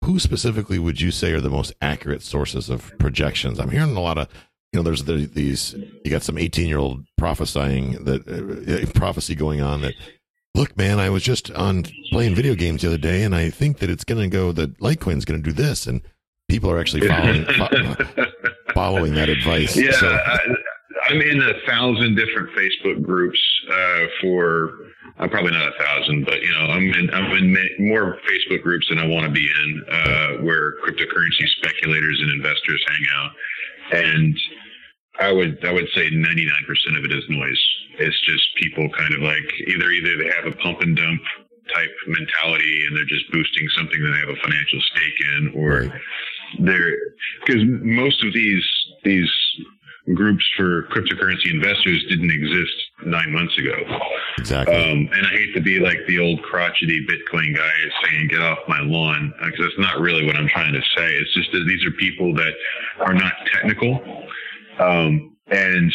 who 0.03 0.19
specifically 0.19 0.79
would 0.79 0.99
you 0.99 1.11
say 1.11 1.31
are 1.31 1.41
the 1.41 1.49
most 1.49 1.73
accurate 1.79 2.23
sources 2.23 2.69
of 2.69 2.91
projections? 2.97 3.59
I'm 3.59 3.69
hearing 3.69 3.95
a 3.95 4.01
lot 4.01 4.17
of, 4.17 4.27
you 4.73 4.79
know, 4.79 4.83
there's 4.83 5.03
the, 5.03 5.27
these, 5.27 5.75
you 6.03 6.09
got 6.11 6.23
some 6.23 6.37
18 6.37 6.67
year 6.67 6.79
old 6.79 7.05
prophesying 7.17 8.03
that 8.05 8.27
uh, 8.27 8.91
prophecy 8.97 9.35
going 9.35 9.61
on 9.61 9.81
that, 9.81 9.93
look, 10.55 10.77
man, 10.77 10.99
I 10.99 11.09
was 11.09 11.23
just 11.23 11.51
on 11.51 11.85
playing 12.11 12.35
video 12.35 12.55
games 12.55 12.81
the 12.81 12.89
other 12.89 12.97
day 12.97 13.23
and 13.23 13.35
I 13.35 13.49
think 13.49 13.79
that 13.79 13.89
it's 13.89 14.03
going 14.03 14.21
to 14.21 14.27
go, 14.27 14.51
that 14.51 14.79
Litecoin's 14.79 15.25
going 15.25 15.41
to 15.41 15.49
do 15.49 15.53
this. 15.53 15.87
And 15.87 16.01
people 16.49 16.69
are 16.71 16.79
actually 16.79 17.07
following, 17.07 17.45
following 18.73 19.13
that 19.15 19.29
advice. 19.29 19.75
Yeah. 19.75 19.91
So, 19.91 20.19
I'm 21.09 21.21
in 21.21 21.41
a 21.41 21.53
thousand 21.67 22.15
different 22.15 22.49
Facebook 22.55 23.01
groups 23.01 23.39
uh, 23.71 24.05
for 24.21 24.71
I'm 25.17 25.29
probably 25.29 25.51
not 25.51 25.67
a 25.67 25.83
thousand, 25.83 26.25
but 26.25 26.41
you 26.41 26.51
know 26.51 26.65
I'm 26.67 26.93
in 26.93 27.09
I'm 27.13 27.31
in 27.37 27.57
more 27.79 28.17
Facebook 28.27 28.63
groups 28.63 28.87
than 28.89 28.99
I 28.99 29.05
want 29.05 29.25
to 29.25 29.31
be 29.31 29.47
in, 29.63 29.85
uh, 29.91 30.27
where 30.43 30.73
cryptocurrency 30.81 31.47
speculators 31.57 32.19
and 32.21 32.31
investors 32.31 32.85
hang 32.87 33.05
out, 33.15 33.31
and 34.05 34.39
I 35.19 35.31
would 35.31 35.63
I 35.65 35.71
would 35.71 35.87
say 35.93 36.09
99% 36.09 36.25
of 36.97 37.05
it 37.05 37.11
is 37.11 37.23
noise. 37.29 37.65
It's 37.99 38.19
just 38.25 38.43
people 38.55 38.89
kind 38.97 39.13
of 39.13 39.21
like 39.21 39.43
either 39.67 39.89
either 39.91 40.17
they 40.17 40.31
have 40.35 40.45
a 40.45 40.55
pump 40.57 40.81
and 40.81 40.95
dump 40.95 41.21
type 41.73 41.91
mentality 42.07 42.79
and 42.87 42.97
they're 42.97 43.05
just 43.05 43.31
boosting 43.31 43.67
something 43.77 44.01
that 44.01 44.11
they 44.11 44.19
have 44.19 44.29
a 44.29 44.41
financial 44.41 44.79
stake 44.81 45.19
in, 45.37 45.53
or 45.55 45.69
right. 45.81 46.01
they're 46.59 46.93
because 47.45 47.63
most 47.81 48.23
of 48.23 48.33
these 48.33 48.65
these 49.03 49.29
groups 50.15 50.43
for 50.57 50.83
cryptocurrency 50.87 51.51
investors 51.51 52.03
didn't 52.09 52.31
exist 52.31 52.73
nine 53.05 53.31
months 53.31 53.57
ago. 53.57 53.75
Exactly. 54.37 54.75
Um, 54.75 55.09
and 55.13 55.27
I 55.27 55.29
hate 55.29 55.53
to 55.53 55.61
be 55.61 55.79
like 55.79 55.99
the 56.07 56.19
old 56.19 56.41
crotchety 56.41 57.05
Bitcoin 57.05 57.55
guy 57.55 57.71
saying, 58.03 58.27
get 58.29 58.41
off 58.41 58.57
my 58.67 58.79
lawn, 58.81 59.33
because 59.43 59.59
that's 59.59 59.79
not 59.79 59.99
really 59.99 60.25
what 60.25 60.35
I'm 60.35 60.47
trying 60.47 60.73
to 60.73 60.81
say. 60.97 61.13
It's 61.13 61.33
just 61.33 61.51
that 61.51 61.65
these 61.67 61.85
are 61.85 61.91
people 61.91 62.33
that 62.33 62.53
are 62.99 63.13
not 63.13 63.33
technical. 63.53 64.20
Um, 64.81 65.37
and 65.47 65.93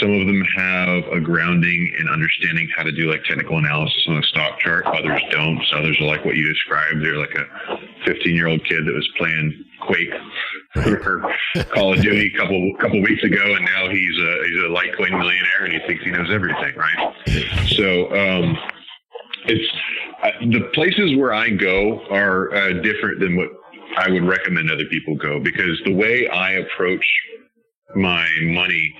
some 0.00 0.10
of 0.10 0.26
them 0.26 0.42
have 0.56 1.04
a 1.12 1.20
grounding 1.20 1.94
in 2.00 2.08
understanding 2.08 2.68
how 2.76 2.82
to 2.82 2.90
do 2.90 3.10
like 3.10 3.22
technical 3.24 3.58
analysis 3.58 4.04
on 4.08 4.16
a 4.16 4.22
stock 4.24 4.58
chart. 4.58 4.84
Others 4.86 5.22
don't. 5.30 5.62
So 5.70 5.78
others 5.78 5.96
are 6.00 6.06
like 6.06 6.24
what 6.24 6.34
you 6.34 6.48
described. 6.48 7.04
They're 7.04 7.18
like 7.18 7.34
a 7.34 7.76
15 8.04 8.34
year 8.34 8.48
old 8.48 8.64
kid 8.64 8.86
that 8.86 8.92
was 8.92 9.08
playing 9.16 9.64
Quake 9.86 10.12
or 10.76 11.32
Call 11.74 11.94
of 11.94 12.02
Duty 12.02 12.32
a 12.34 12.38
couple 12.38 12.74
couple 12.80 13.00
weeks 13.02 13.22
ago, 13.22 13.54
and 13.54 13.64
now 13.64 13.88
he's 13.88 14.18
a 14.18 14.44
he's 14.46 14.58
a 14.58 14.68
Litecoin 14.68 15.10
millionaire, 15.10 15.64
and 15.64 15.72
he 15.72 15.78
thinks 15.86 16.02
he 16.04 16.10
knows 16.10 16.30
everything, 16.30 16.74
right? 16.76 17.14
So 17.68 18.10
um, 18.10 18.56
it's 19.46 19.74
uh, 20.22 20.30
the 20.40 20.70
places 20.72 21.16
where 21.16 21.34
I 21.34 21.50
go 21.50 22.00
are 22.10 22.52
uh, 22.54 22.72
different 22.82 23.20
than 23.20 23.36
what 23.36 23.48
I 23.96 24.10
would 24.10 24.24
recommend 24.24 24.70
other 24.70 24.86
people 24.86 25.14
go 25.16 25.38
because 25.38 25.80
the 25.84 25.94
way 25.94 26.26
I 26.28 26.52
approach 26.52 27.04
my 27.96 28.26
money 28.42 28.94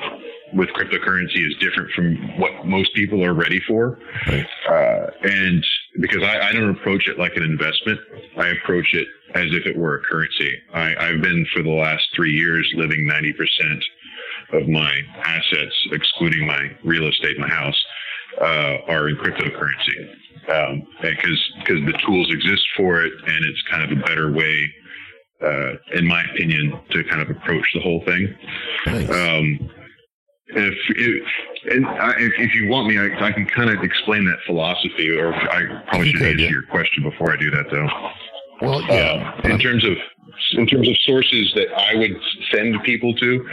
with 0.55 0.69
cryptocurrency 0.71 1.45
is 1.45 1.57
different 1.61 1.91
from 1.93 2.17
what 2.39 2.67
most 2.67 2.95
people 2.95 3.25
are 3.25 3.35
ready 3.35 3.61
for. 3.67 3.99
Right. 4.27 4.47
Uh, 4.69 5.11
and 5.23 5.65
because 6.01 6.23
I, 6.23 6.49
I, 6.49 6.53
don't 6.53 6.71
approach 6.71 7.09
it 7.09 7.19
like 7.19 7.33
an 7.37 7.43
investment, 7.43 7.99
I 8.37 8.49
approach 8.49 8.95
it 8.95 9.09
as 9.35 9.47
if 9.51 9.67
it 9.67 9.77
were 9.77 9.97
a 9.97 10.03
currency. 10.03 10.57
I, 10.73 10.95
I've 10.97 11.21
been 11.23 11.45
for 11.53 11.63
the 11.63 11.71
last 11.71 12.07
three 12.15 12.33
years 12.33 12.71
living 12.77 13.09
90% 13.11 14.61
of 14.61 14.69
my 14.69 15.01
assets, 15.25 15.75
excluding 15.93 16.47
my 16.47 16.71
real 16.85 17.09
estate, 17.09 17.39
my 17.39 17.49
house, 17.49 17.85
uh, 18.41 18.77
are 18.89 19.09
in 19.09 19.17
cryptocurrency. 19.17 20.15
Um, 20.47 20.87
because 21.01 21.53
because 21.61 21.81
the 21.87 21.99
tools 22.07 22.29
exist 22.31 22.63
for 22.77 23.03
it, 23.03 23.13
and 23.13 23.45
it's 23.47 23.63
kind 23.71 23.91
of 23.91 23.99
a 23.99 24.03
better 24.03 24.31
way, 24.31 24.75
uh, 25.45 25.97
in 25.97 26.07
my 26.07 26.25
opinion, 26.33 26.81
to 26.91 27.05
kind 27.05 27.23
of 27.23 27.31
approach 27.31 27.67
the 27.75 27.81
whole 27.81 28.03
thing. 28.05 28.35
Nice. 28.87 29.11
Um, 29.11 29.71
if 30.49 30.75
if, 30.91 31.25
and 31.73 31.87
I, 31.87 32.15
if 32.19 32.55
you 32.55 32.69
want 32.69 32.89
me, 32.89 32.99
I, 32.99 33.27
I 33.27 33.33
can 33.33 33.47
kind 33.47 33.71
of 33.71 33.83
explain 33.83 34.25
that 34.27 34.39
philosophy, 34.47 35.11
or 35.11 35.35
I 35.35 35.83
probably 35.89 36.11
should 36.11 36.23
answer 36.23 36.45
yeah. 36.45 36.51
your 36.51 36.67
question 36.67 37.03
before 37.03 37.33
I 37.33 37.37
do 37.37 37.51
that, 37.51 37.67
though. 37.71 37.89
Well, 38.61 38.83
yeah. 38.83 39.35
Uh, 39.45 39.49
in 39.49 39.59
terms 39.59 39.85
of 39.85 39.97
in 40.53 40.67
terms 40.67 40.89
of 40.89 40.97
sources 41.03 41.53
that 41.55 41.69
I 41.77 41.95
would 41.95 42.17
send 42.53 42.83
people 42.83 43.15
to, 43.15 43.49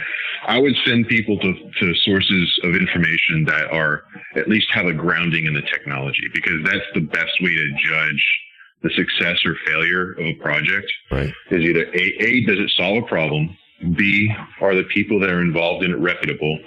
I 0.46 0.58
would 0.58 0.74
send 0.84 1.06
people 1.08 1.38
to, 1.38 1.54
to 1.80 1.94
sources 1.96 2.60
of 2.64 2.74
information 2.74 3.44
that 3.46 3.70
are 3.72 4.04
at 4.36 4.48
least 4.48 4.66
have 4.72 4.86
a 4.86 4.92
grounding 4.92 5.46
in 5.46 5.54
the 5.54 5.62
technology 5.62 6.24
because 6.34 6.62
that's 6.64 6.84
the 6.94 7.00
best 7.00 7.32
way 7.40 7.54
to 7.54 7.68
judge 7.84 8.26
the 8.82 8.90
success 8.90 9.38
or 9.44 9.54
failure 9.66 10.12
of 10.12 10.18
a 10.18 10.34
project. 10.34 10.90
right. 11.10 11.32
Is 11.50 11.62
either 11.62 11.84
a, 11.94 12.24
a 12.24 12.44
does 12.46 12.58
it 12.58 12.70
solve 12.76 13.04
a 13.04 13.06
problem, 13.06 13.56
b 13.96 14.32
are 14.60 14.74
the 14.74 14.84
people 14.84 15.18
that 15.20 15.30
are 15.30 15.40
involved 15.40 15.84
in 15.84 15.92
it 15.92 15.98
reputable, 15.98 16.58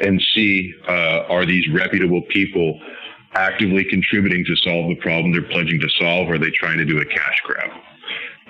and 0.00 0.20
c 0.34 0.72
uh, 0.88 1.24
are 1.28 1.46
these 1.46 1.66
reputable 1.72 2.22
people 2.28 2.80
actively 3.34 3.84
contributing 3.84 4.44
to 4.44 4.56
solve 4.56 4.88
the 4.88 4.96
problem 4.96 5.32
they're 5.32 5.42
pledging 5.42 5.80
to 5.80 5.88
solve, 6.00 6.28
or 6.28 6.34
are 6.34 6.38
they 6.38 6.50
trying 6.50 6.78
to 6.78 6.84
do 6.84 6.98
a 7.00 7.04
cash 7.04 7.40
grab? 7.44 7.70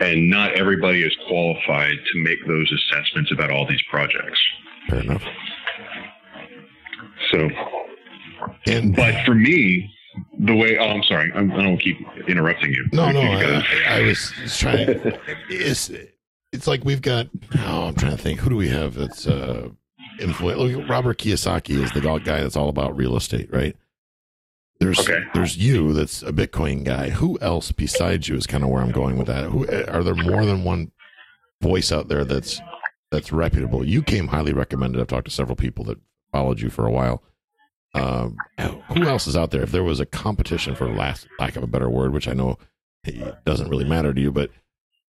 And 0.00 0.30
not 0.30 0.52
everybody 0.54 1.02
is 1.02 1.14
qualified 1.28 1.92
to 2.12 2.22
make 2.22 2.46
those 2.46 2.72
assessments 2.72 3.30
about 3.32 3.50
all 3.50 3.66
these 3.66 3.82
projects. 3.90 4.40
Fair 4.88 5.00
enough. 5.00 5.22
So, 7.30 7.48
And 8.66 8.96
but 8.96 9.14
for 9.26 9.34
me, 9.34 9.92
the 10.38 10.54
way 10.54 10.76
oh, 10.78 10.84
I'm 10.88 11.02
sorry, 11.02 11.30
I'm, 11.34 11.52
I 11.52 11.62
don't 11.62 11.78
keep 11.78 11.98
interrupting 12.28 12.72
you. 12.72 12.86
no, 12.92 13.10
no, 13.10 13.20
I, 13.20 13.62
I 13.88 14.02
was 14.02 14.32
trying. 14.58 14.88
It's 15.48 15.90
it's 16.52 16.66
like 16.66 16.84
we've 16.84 17.02
got. 17.02 17.28
Oh, 17.58 17.84
I'm 17.88 17.94
trying 17.94 18.16
to 18.16 18.22
think. 18.22 18.40
Who 18.40 18.50
do 18.50 18.56
we 18.56 18.68
have 18.68 18.94
that's 18.94 19.26
uh, 19.26 19.68
influential? 20.18 20.84
Robert 20.86 21.18
Kiyosaki 21.18 21.80
is 21.82 21.92
the 21.92 22.00
guy 22.00 22.40
that's 22.40 22.56
all 22.56 22.68
about 22.68 22.96
real 22.96 23.16
estate, 23.16 23.52
right? 23.52 23.76
There's 24.80 24.98
Okay. 24.98 25.20
there's 25.34 25.56
you 25.58 25.92
that's 25.92 26.22
a 26.22 26.32
Bitcoin 26.32 26.84
guy. 26.84 27.10
Who 27.10 27.38
else 27.40 27.70
besides 27.70 28.28
you 28.28 28.36
is 28.36 28.46
kind 28.46 28.64
of 28.64 28.70
where 28.70 28.82
I'm 28.82 28.92
going 28.92 29.18
with 29.18 29.26
that? 29.26 29.44
Who 29.44 29.68
are 29.88 30.02
there 30.02 30.14
more 30.14 30.44
than 30.46 30.64
one 30.64 30.90
voice 31.60 31.92
out 31.92 32.08
there 32.08 32.24
that's 32.24 32.60
that's 33.10 33.30
reputable? 33.30 33.86
You 33.86 34.02
came 34.02 34.28
highly 34.28 34.54
recommended. 34.54 35.00
I've 35.00 35.06
talked 35.06 35.26
to 35.26 35.30
several 35.30 35.56
people 35.56 35.84
that 35.84 35.98
followed 36.32 36.60
you 36.60 36.70
for 36.70 36.86
a 36.86 36.90
while. 36.90 37.22
Um, 37.94 38.36
who 38.88 39.04
else 39.04 39.26
is 39.26 39.36
out 39.36 39.50
there? 39.50 39.62
If 39.62 39.72
there 39.72 39.84
was 39.84 40.00
a 40.00 40.06
competition, 40.06 40.74
for 40.74 40.88
last 40.88 41.26
lack 41.38 41.56
of 41.56 41.62
a 41.62 41.66
better 41.66 41.90
word, 41.90 42.12
which 42.12 42.28
I 42.28 42.32
know 42.32 42.58
it 43.04 43.44
doesn't 43.44 43.68
really 43.68 43.84
matter 43.84 44.14
to 44.14 44.20
you, 44.20 44.30
but 44.30 44.50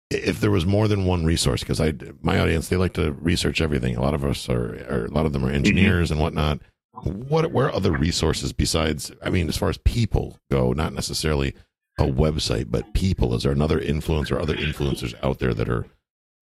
if 0.09 0.39
there 0.39 0.51
was 0.51 0.65
more 0.65 0.87
than 0.87 1.05
one 1.05 1.25
resource, 1.25 1.61
because 1.61 1.81
I 1.81 1.93
my 2.21 2.39
audience 2.39 2.69
they 2.69 2.77
like 2.77 2.93
to 2.93 3.13
research 3.13 3.61
everything. 3.61 3.95
A 3.95 4.01
lot 4.01 4.13
of 4.13 4.23
us 4.23 4.47
are, 4.47 5.05
a 5.05 5.11
lot 5.11 5.25
of 5.25 5.33
them 5.33 5.45
are 5.45 5.51
engineers 5.51 6.11
and 6.11 6.19
whatnot. 6.19 6.59
What 7.03 7.51
where 7.51 7.67
are 7.67 7.75
other 7.75 7.91
resources 7.91 8.53
besides? 8.53 9.11
I 9.23 9.29
mean, 9.29 9.49
as 9.49 9.57
far 9.57 9.69
as 9.69 9.77
people 9.79 10.39
go, 10.49 10.71
not 10.71 10.93
necessarily 10.93 11.53
a 11.99 12.05
website, 12.05 12.69
but 12.69 12.93
people. 12.93 13.33
Is 13.33 13.43
there 13.43 13.51
another 13.51 13.79
influencer, 13.79 14.31
or 14.33 14.39
other 14.39 14.55
influencers 14.55 15.13
out 15.23 15.39
there 15.39 15.53
that 15.53 15.69
are 15.69 15.85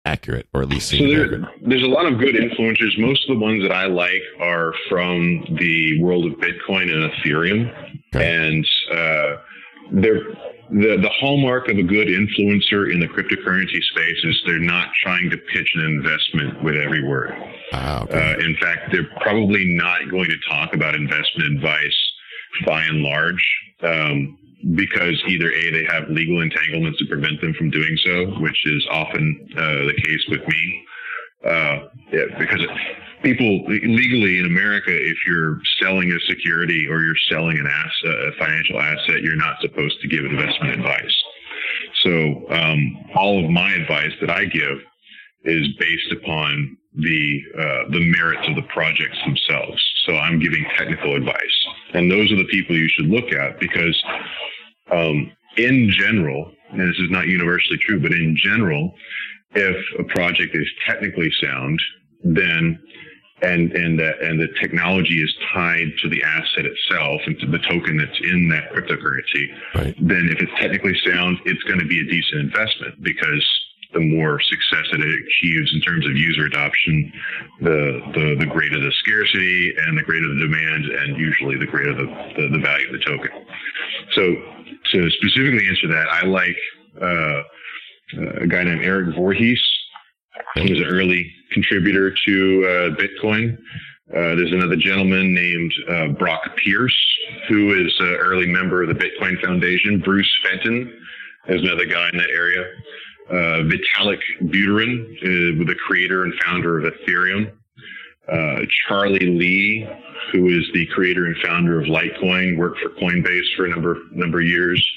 accurate, 0.05 0.47
or 0.53 0.63
at 0.63 0.69
least 0.69 0.91
So 0.91 0.97
there, 0.99 1.29
there's 1.67 1.83
a 1.83 1.87
lot 1.89 2.07
of 2.11 2.19
good 2.19 2.35
influencers. 2.35 2.99
Most 2.99 3.29
of 3.29 3.37
the 3.37 3.43
ones 3.43 3.63
that 3.63 3.73
I 3.73 3.87
like 3.87 4.23
are 4.41 4.73
from 4.89 5.45
the 5.59 6.01
world 6.03 6.27
of 6.27 6.33
Bitcoin 6.39 6.93
and 6.93 7.11
Ethereum, 7.13 7.73
Okay. 8.15 8.35
and 8.35 8.67
uh, 8.93 9.37
they're 9.93 10.23
the 10.71 10.97
the 10.97 11.11
hallmark 11.21 11.69
of 11.69 11.77
a 11.77 11.83
good 11.83 12.09
influencer 12.09 12.91
in 12.93 12.99
the 12.99 13.07
cryptocurrency 13.07 13.81
space 13.91 14.25
is 14.25 14.43
they're 14.47 14.59
not 14.59 14.89
trying 15.03 15.29
to 15.31 15.37
pitch 15.37 15.71
an 15.75 15.85
investment 15.85 16.63
with 16.65 16.75
every 16.77 17.03
word. 17.07 17.35
Ah, 17.73 18.03
okay. 18.03 18.35
Uh, 18.35 18.45
in 18.45 18.57
fact, 18.57 18.91
they're 18.91 19.09
probably 19.21 19.65
not 19.77 20.09
going 20.11 20.29
to 20.31 20.37
talk 20.49 20.73
about 20.75 20.95
investment 20.95 21.55
advice 21.57 21.97
by 22.65 22.83
and 22.85 23.03
large 23.03 23.45
um, 23.83 24.39
because 24.75 25.23
either 25.29 25.51
A, 25.51 25.71
they 25.73 25.85
have 25.85 26.09
legal 26.09 26.41
entanglements 26.41 26.99
to 26.99 27.07
prevent 27.07 27.41
them 27.41 27.55
from 27.55 27.71
doing 27.71 27.97
so, 28.05 28.27
which 28.41 28.67
is 28.67 28.87
often 28.91 29.49
uh, 29.57 29.85
the 29.87 29.95
case 30.05 30.25
with 30.29 30.47
me. 30.49 30.85
Uh, 31.45 31.79
yeah, 32.11 32.25
because 32.39 32.65
people 33.23 33.65
legally 33.67 34.39
in 34.39 34.47
America, 34.47 34.91
if 34.91 35.17
you're 35.27 35.59
selling 35.83 36.11
a 36.11 36.21
security 36.27 36.87
or 36.89 37.03
you're 37.03 37.15
selling 37.29 37.59
an 37.59 37.67
asset, 37.67 38.29
a 38.29 38.33
financial 38.39 38.81
asset, 38.81 39.21
you're 39.23 39.37
not 39.37 39.57
supposed 39.61 40.01
to 40.01 40.09
give 40.09 40.25
investment 40.25 40.73
advice. 40.73 41.15
So 42.03 42.47
um, 42.51 43.05
all 43.15 43.45
of 43.45 43.51
my 43.51 43.73
advice 43.73 44.13
that 44.21 44.31
I 44.31 44.47
give 44.47 44.79
is 45.45 45.69
based 45.79 46.13
upon 46.13 46.77
the 46.95 47.41
uh, 47.59 47.91
the 47.91 48.13
merits 48.13 48.49
of 48.49 48.55
the 48.57 48.63
projects 48.73 49.19
themselves. 49.25 49.83
So 50.07 50.17
I'm 50.17 50.39
giving 50.39 50.65
technical 50.77 51.17
advice, 51.17 51.67
and 51.93 52.11
those 52.11 52.31
are 52.33 52.37
the 52.37 52.49
people 52.51 52.77
you 52.77 52.89
should 52.89 53.07
look 53.07 53.33
at 53.33 53.59
because, 53.59 54.01
um, 54.95 55.33
in 55.57 55.91
general, 55.91 56.53
and 56.71 56.81
this 56.81 56.99
is 56.99 57.11
not 57.11 57.27
universally 57.27 57.79
true, 57.87 58.01
but 58.01 58.13
in 58.13 58.37
general, 58.37 58.95
if 59.55 59.77
a 59.99 60.05
project 60.05 60.55
is 60.55 60.67
technically 60.87 61.31
sound, 61.43 61.79
then 62.25 62.79
and 63.43 63.73
and 63.73 63.99
that 63.99 64.21
and 64.23 64.41
the 64.41 64.49
technology 64.61 65.23
is 65.23 65.33
tied 65.53 65.89
to 66.03 66.09
the 66.09 66.23
asset 66.23 66.65
itself 66.65 67.21
and 67.27 67.39
to 67.41 67.47
the 67.47 67.59
token 67.59 67.97
that's 67.97 68.21
in 68.23 68.49
that 68.49 68.73
cryptocurrency, 68.73 69.47
Right. 69.75 69.95
then 70.01 70.29
if 70.31 70.41
it's 70.41 70.53
technically 70.61 70.95
sound, 71.07 71.39
it's 71.45 71.63
going 71.65 71.79
to 71.81 71.87
be 71.87 72.01
a 72.01 72.11
decent 72.11 72.41
investment 72.43 73.03
because 73.03 73.45
the 73.95 74.01
more 74.01 74.41
success 74.41 74.87
it 74.93 75.01
achieves 75.01 75.73
in 75.75 75.81
terms 75.81 76.07
of 76.07 76.17
user 76.17 76.45
adoption, 76.45 77.13
the 77.61 78.01
the, 78.15 78.37
the 78.41 78.47
greater 78.47 78.81
the 78.81 78.93
scarcity 78.93 79.73
and 79.87 79.97
the 79.97 80.03
greater 80.03 80.29
the 80.29 80.41
demand, 80.41 80.85
and 80.85 81.17
usually 81.17 81.57
the 81.57 81.67
greater 81.67 81.95
the, 81.95 82.07
the, 82.37 82.49
the 82.53 82.59
value 82.59 82.87
of 82.89 82.93
the 82.93 83.05
token. 83.05 83.31
So 84.13 84.23
to 84.93 85.11
specifically 85.11 85.67
answer 85.69 85.89
that, 85.89 86.07
I 86.11 86.27
like 86.27 86.57
uh, 87.01 87.43
a 88.43 88.47
guy 88.47 88.65
named 88.65 88.85
Eric 88.85 89.15
Voorhees. 89.15 89.63
He 90.57 90.71
was 90.71 90.81
an 90.81 90.87
early 90.87 91.33
contributor 91.53 92.15
to 92.27 92.65
uh, 92.67 93.01
Bitcoin. 93.01 93.57
Uh, 94.11 94.35
there's 94.37 94.53
another 94.53 94.77
gentleman 94.77 95.35
named 95.35 95.73
uh, 95.89 96.09
Brock 96.09 96.43
Pierce, 96.57 96.97
who 97.49 97.73
is 97.75 97.93
an 98.01 98.17
early 98.21 98.47
member 98.47 98.83
of 98.83 98.89
the 98.89 98.95
Bitcoin 98.95 99.41
Foundation. 99.41 100.01
Bruce 100.01 100.31
Fenton 100.45 100.93
is 101.49 101.63
another 101.63 101.87
guy 101.87 102.09
in 102.13 102.19
that 102.19 102.31
area. 102.31 102.65
Uh, 103.31 103.65
Vitalik 103.65 104.21
Buterin, 104.43 105.17
uh, 105.23 105.65
the 105.65 105.77
creator 105.87 106.25
and 106.25 106.35
founder 106.45 106.79
of 106.79 106.93
Ethereum. 106.93 107.53
Uh, 108.31 108.65
Charlie 108.87 109.19
Lee, 109.19 109.89
who 110.33 110.49
is 110.49 110.67
the 110.73 110.87
creator 110.95 111.27
and 111.27 111.37
founder 111.43 111.81
of 111.81 111.87
Litecoin, 111.87 112.57
worked 112.57 112.81
for 112.81 112.91
Coinbase 112.91 113.57
for 113.57 113.67
a 113.67 113.71
number 113.71 113.99
number 114.13 114.41
of 114.41 114.47
years. 114.47 114.91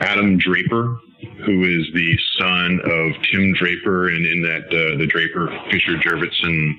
Adam 0.00 0.38
Draper, 0.38 0.98
who 1.44 1.64
is 1.64 1.86
the 1.94 2.16
son 2.38 2.80
of 2.84 3.22
Tim 3.30 3.54
Draper, 3.54 4.08
and 4.08 4.24
in 4.24 4.42
that 4.42 4.66
uh, 4.66 4.98
the 4.98 5.06
Draper 5.06 5.48
Fisher 5.70 5.96
Jurvetson 5.96 6.72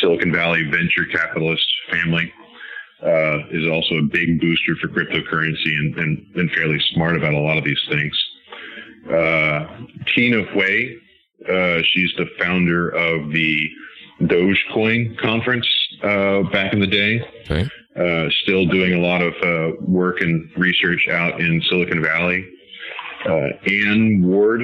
Silicon 0.00 0.32
Valley 0.32 0.64
venture 0.64 1.06
capitalist 1.12 1.66
family, 1.90 2.32
uh, 3.02 3.46
is 3.50 3.68
also 3.70 3.96
a 3.96 4.02
big 4.02 4.40
booster 4.40 4.74
for 4.80 4.88
cryptocurrency 4.88 5.72
and, 5.80 5.98
and, 5.98 6.26
and 6.34 6.50
fairly 6.52 6.78
smart 6.94 7.16
about 7.16 7.34
a 7.34 7.40
lot 7.40 7.58
of 7.58 7.64
these 7.64 7.80
things. 7.88 8.12
Uh, 9.10 9.66
Tina 10.14 10.42
Hui, 10.44 10.94
uh, 11.48 11.82
she's 11.84 12.12
the 12.16 12.26
founder 12.38 12.88
of 12.90 13.30
the 13.32 13.68
Dogecoin 14.22 15.18
conference 15.18 15.68
uh, 16.02 16.42
back 16.52 16.72
in 16.72 16.80
the 16.80 16.86
day 16.86 17.20
Okay. 17.50 17.68
uh, 17.96 18.30
still 18.42 18.66
doing 18.66 18.94
a 18.94 18.98
lot 19.00 19.20
of 19.22 19.34
uh, 19.42 19.76
work 19.80 20.20
and 20.20 20.48
research 20.56 21.08
out 21.10 21.40
in 21.40 21.60
Silicon 21.68 22.00
Valley. 22.02 22.48
Uh, 23.26 23.48
Anne 23.66 24.22
Ward 24.24 24.62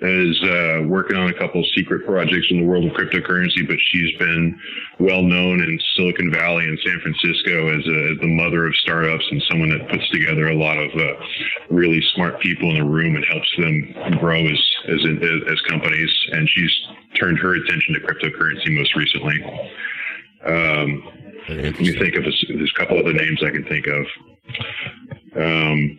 is 0.00 0.42
uh, 0.42 0.82
working 0.86 1.16
on 1.16 1.30
a 1.30 1.38
couple 1.38 1.60
of 1.60 1.66
secret 1.74 2.04
projects 2.04 2.46
in 2.50 2.58
the 2.58 2.66
world 2.66 2.84
of 2.84 2.92
cryptocurrency, 2.92 3.66
but 3.66 3.76
she's 3.80 4.16
been 4.18 4.58
well 4.98 5.22
known 5.22 5.62
in 5.62 5.78
Silicon 5.96 6.32
Valley 6.32 6.64
and 6.64 6.78
San 6.84 7.00
Francisco 7.00 7.68
as, 7.68 7.86
a, 7.86 8.12
as 8.12 8.18
the 8.20 8.26
mother 8.26 8.66
of 8.66 8.74
startups 8.76 9.24
and 9.30 9.42
someone 9.48 9.70
that 9.70 9.88
puts 9.88 10.08
together 10.10 10.48
a 10.48 10.56
lot 10.56 10.78
of 10.78 10.90
uh, 10.98 11.14
really 11.70 12.02
smart 12.14 12.40
people 12.40 12.70
in 12.70 12.80
a 12.80 12.84
room 12.84 13.14
and 13.14 13.24
helps 13.26 13.48
them 13.56 14.18
grow 14.18 14.44
as 14.44 14.60
as, 14.88 15.00
as 15.48 15.60
companies. 15.68 16.10
And 16.32 16.48
she's 16.50 16.72
turned 17.18 17.38
her 17.38 17.54
attention 17.54 17.94
to 17.94 18.00
cryptocurrency 18.00 18.76
most 18.76 18.94
recently. 18.96 19.70
Um, 20.44 21.02
let 21.48 21.78
me 21.78 21.96
think 21.98 22.16
of 22.16 22.24
this, 22.24 22.44
there's 22.48 22.72
a 22.74 22.78
couple 22.78 22.98
other 22.98 23.12
names 23.12 23.42
I 23.44 23.50
can 23.50 23.64
think 23.64 23.86
of. 23.86 24.06
Um, 25.36 25.98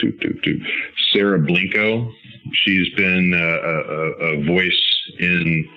doop, 0.00 0.20
doop, 0.20 0.44
doop. 0.44 0.66
Sarah 1.12 1.40
Blinko. 1.40 2.12
She's 2.52 2.88
been 2.94 3.32
a, 3.34 3.38
a, 3.38 4.40
a 4.40 4.44
voice 4.44 5.02
in 5.18 5.68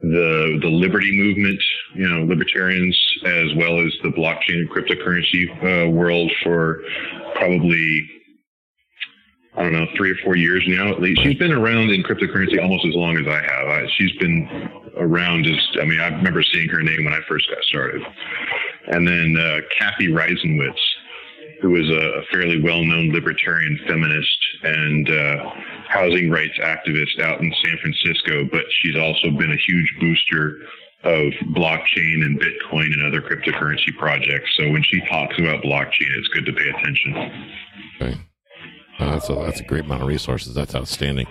the 0.00 0.58
the 0.60 0.68
liberty 0.68 1.10
movement, 1.12 1.60
you 1.94 2.08
know, 2.08 2.24
libertarians 2.24 2.98
as 3.24 3.54
well 3.56 3.80
as 3.80 3.92
the 4.02 4.10
blockchain 4.10 4.60
and 4.60 4.70
cryptocurrency 4.70 5.86
uh, 5.86 5.90
world 5.90 6.30
for 6.42 6.80
probably 7.36 8.10
I 9.56 9.62
don't 9.62 9.72
know 9.72 9.86
three 9.96 10.10
or 10.10 10.16
four 10.24 10.36
years 10.36 10.64
now 10.66 10.90
at 10.90 11.00
least. 11.00 11.22
She's 11.22 11.38
been 11.38 11.52
around 11.52 11.90
in 11.90 12.02
cryptocurrency 12.02 12.60
almost 12.60 12.84
as 12.86 12.94
long 12.94 13.16
as 13.16 13.26
I 13.26 13.40
have. 13.40 13.68
I, 13.68 13.86
she's 13.96 14.12
been 14.18 14.48
around 14.98 15.46
as 15.46 15.58
I 15.80 15.84
mean, 15.84 16.00
I 16.00 16.08
remember 16.08 16.42
seeing 16.42 16.68
her 16.68 16.82
name 16.82 17.04
when 17.04 17.14
I 17.14 17.20
first 17.28 17.48
got 17.48 17.62
started. 17.64 18.02
And 18.88 19.06
then 19.06 19.36
uh, 19.38 19.60
Cathy 19.78 20.08
Reisenwitz, 20.08 20.80
who 21.64 21.76
is 21.76 21.88
a 21.88 22.20
fairly 22.30 22.60
well-known 22.60 23.10
libertarian 23.10 23.80
feminist 23.88 24.38
and 24.64 25.10
uh, 25.10 25.50
housing 25.88 26.30
rights 26.30 26.58
activist 26.62 27.18
out 27.22 27.40
in 27.40 27.50
San 27.64 27.78
Francisco, 27.80 28.44
but 28.52 28.64
she's 28.82 28.96
also 28.96 29.30
been 29.30 29.50
a 29.50 29.56
huge 29.66 29.96
booster 29.98 30.58
of 31.04 31.32
blockchain 31.56 32.22
and 32.22 32.38
Bitcoin 32.38 32.92
and 32.92 33.02
other 33.02 33.22
cryptocurrency 33.22 33.96
projects. 33.98 34.50
So 34.58 34.70
when 34.70 34.82
she 34.82 35.00
talks 35.08 35.38
about 35.38 35.62
blockchain, 35.62 36.10
it's 36.18 36.28
good 36.28 36.44
to 36.44 36.52
pay 36.52 36.68
attention. 36.68 37.46
Okay. 37.96 38.20
That's 38.98 39.30
a 39.30 39.34
that's 39.34 39.60
a 39.60 39.64
great 39.64 39.86
amount 39.86 40.02
of 40.02 40.08
resources. 40.08 40.52
That's 40.54 40.74
outstanding. 40.74 41.26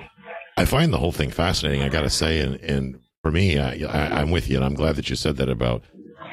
I 0.58 0.65
find 0.65 0.91
the 0.91 0.98
whole 0.98 1.12
thing 1.12 1.30
fascinating. 1.30 1.84
I 1.84 1.89
got 1.89 2.02
to 2.02 2.10
say, 2.10 2.39
and 2.39 2.56
and 2.56 3.00
for 3.22 3.32
me, 3.32 3.60
I, 3.60 3.84
I, 3.88 4.22
I'm 4.22 4.32
with 4.32 4.50
you, 4.50 4.56
and 4.56 4.65
I'm 4.65 4.74
glad 4.74 4.96
that 4.96 5.12
you 5.12 5.15
said 5.15 5.38
that 5.38 5.50
about. 5.50 5.84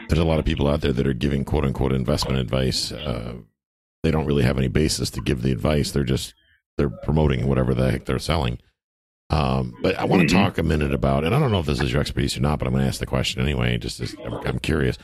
There's 0.09 0.19
a 0.19 0.25
lot 0.25 0.39
of 0.39 0.45
people 0.47 0.69
out 0.69 0.81
there 0.81 0.93
that 0.93 1.07
are 1.07 1.13
giving 1.13 1.45
quote 1.45 1.65
unquote 1.67 1.93
investment 1.93 2.39
advice. 2.39 2.93
Uh, 2.93 3.35
they 4.03 4.11
don't 4.11 4.27
really 4.27 4.43
have 4.45 4.59
any 4.59 4.69
basis 4.69 5.11
to 5.11 5.21
give 5.21 5.43
the 5.43 5.53
advice. 5.53 5.91
They're 5.91 6.05
just 6.05 6.35
they're 6.79 6.91
promoting 6.91 7.47
whatever 7.47 7.75
the 7.75 7.91
heck 7.91 8.07
they're 8.07 8.19
selling. 8.19 8.59
Um, 9.29 9.75
but 9.83 9.97
I 9.99 10.05
want 10.07 10.29
to 10.29 10.35
Mhm. 10.35 10.39
talk 10.45 10.59
a 10.59 10.63
minute 10.63 10.95
about, 10.95 11.25
and 11.25 11.35
I 11.35 11.39
don't 11.39 11.53
know 11.53 11.61
if 11.61 11.67
this 11.67 11.81
is 11.81 11.93
your 11.93 12.01
expertise 12.01 12.37
or 12.37 12.41
not, 12.41 12.59
but 12.59 12.67
I'm 12.67 12.73
going 12.73 12.83
to 12.83 12.89
ask 12.89 12.99
the 13.01 13.07
question 13.07 13.41
anyway. 13.43 13.77
Just 13.79 14.01
as 14.01 14.17
I'm, 14.45 14.59
curious. 14.59 14.97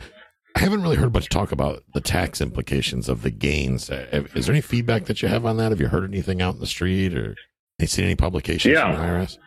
I 0.57 0.61
haven't 0.61 0.83
really 0.83 0.97
heard 0.97 1.13
much 1.13 1.29
talk 1.29 1.53
about 1.53 1.85
the 1.93 2.01
tax 2.01 2.41
implications 2.41 3.09
of 3.11 3.23
the 3.23 3.31
gains. 3.31 3.91
Uh, 3.91 4.25
Is 4.35 4.47
there 4.47 4.55
any 4.55 4.63
feedback 4.63 5.05
that 5.05 5.21
you 5.23 5.29
have 5.29 5.45
on 5.45 5.59
that? 5.59 5.71
Have 5.71 5.81
you 5.81 5.89
heard 5.89 6.05
anything 6.11 6.41
out 6.41 6.55
in 6.55 6.61
the 6.61 6.67
street 6.67 7.15
or 7.15 7.29
have 7.29 7.37
you 7.81 7.87
seen 7.87 8.07
any 8.07 8.17
publications 8.17 8.73
Yeah. 8.73 8.91
from 8.91 9.03
the 9.03 9.07
IRS? 9.07 9.39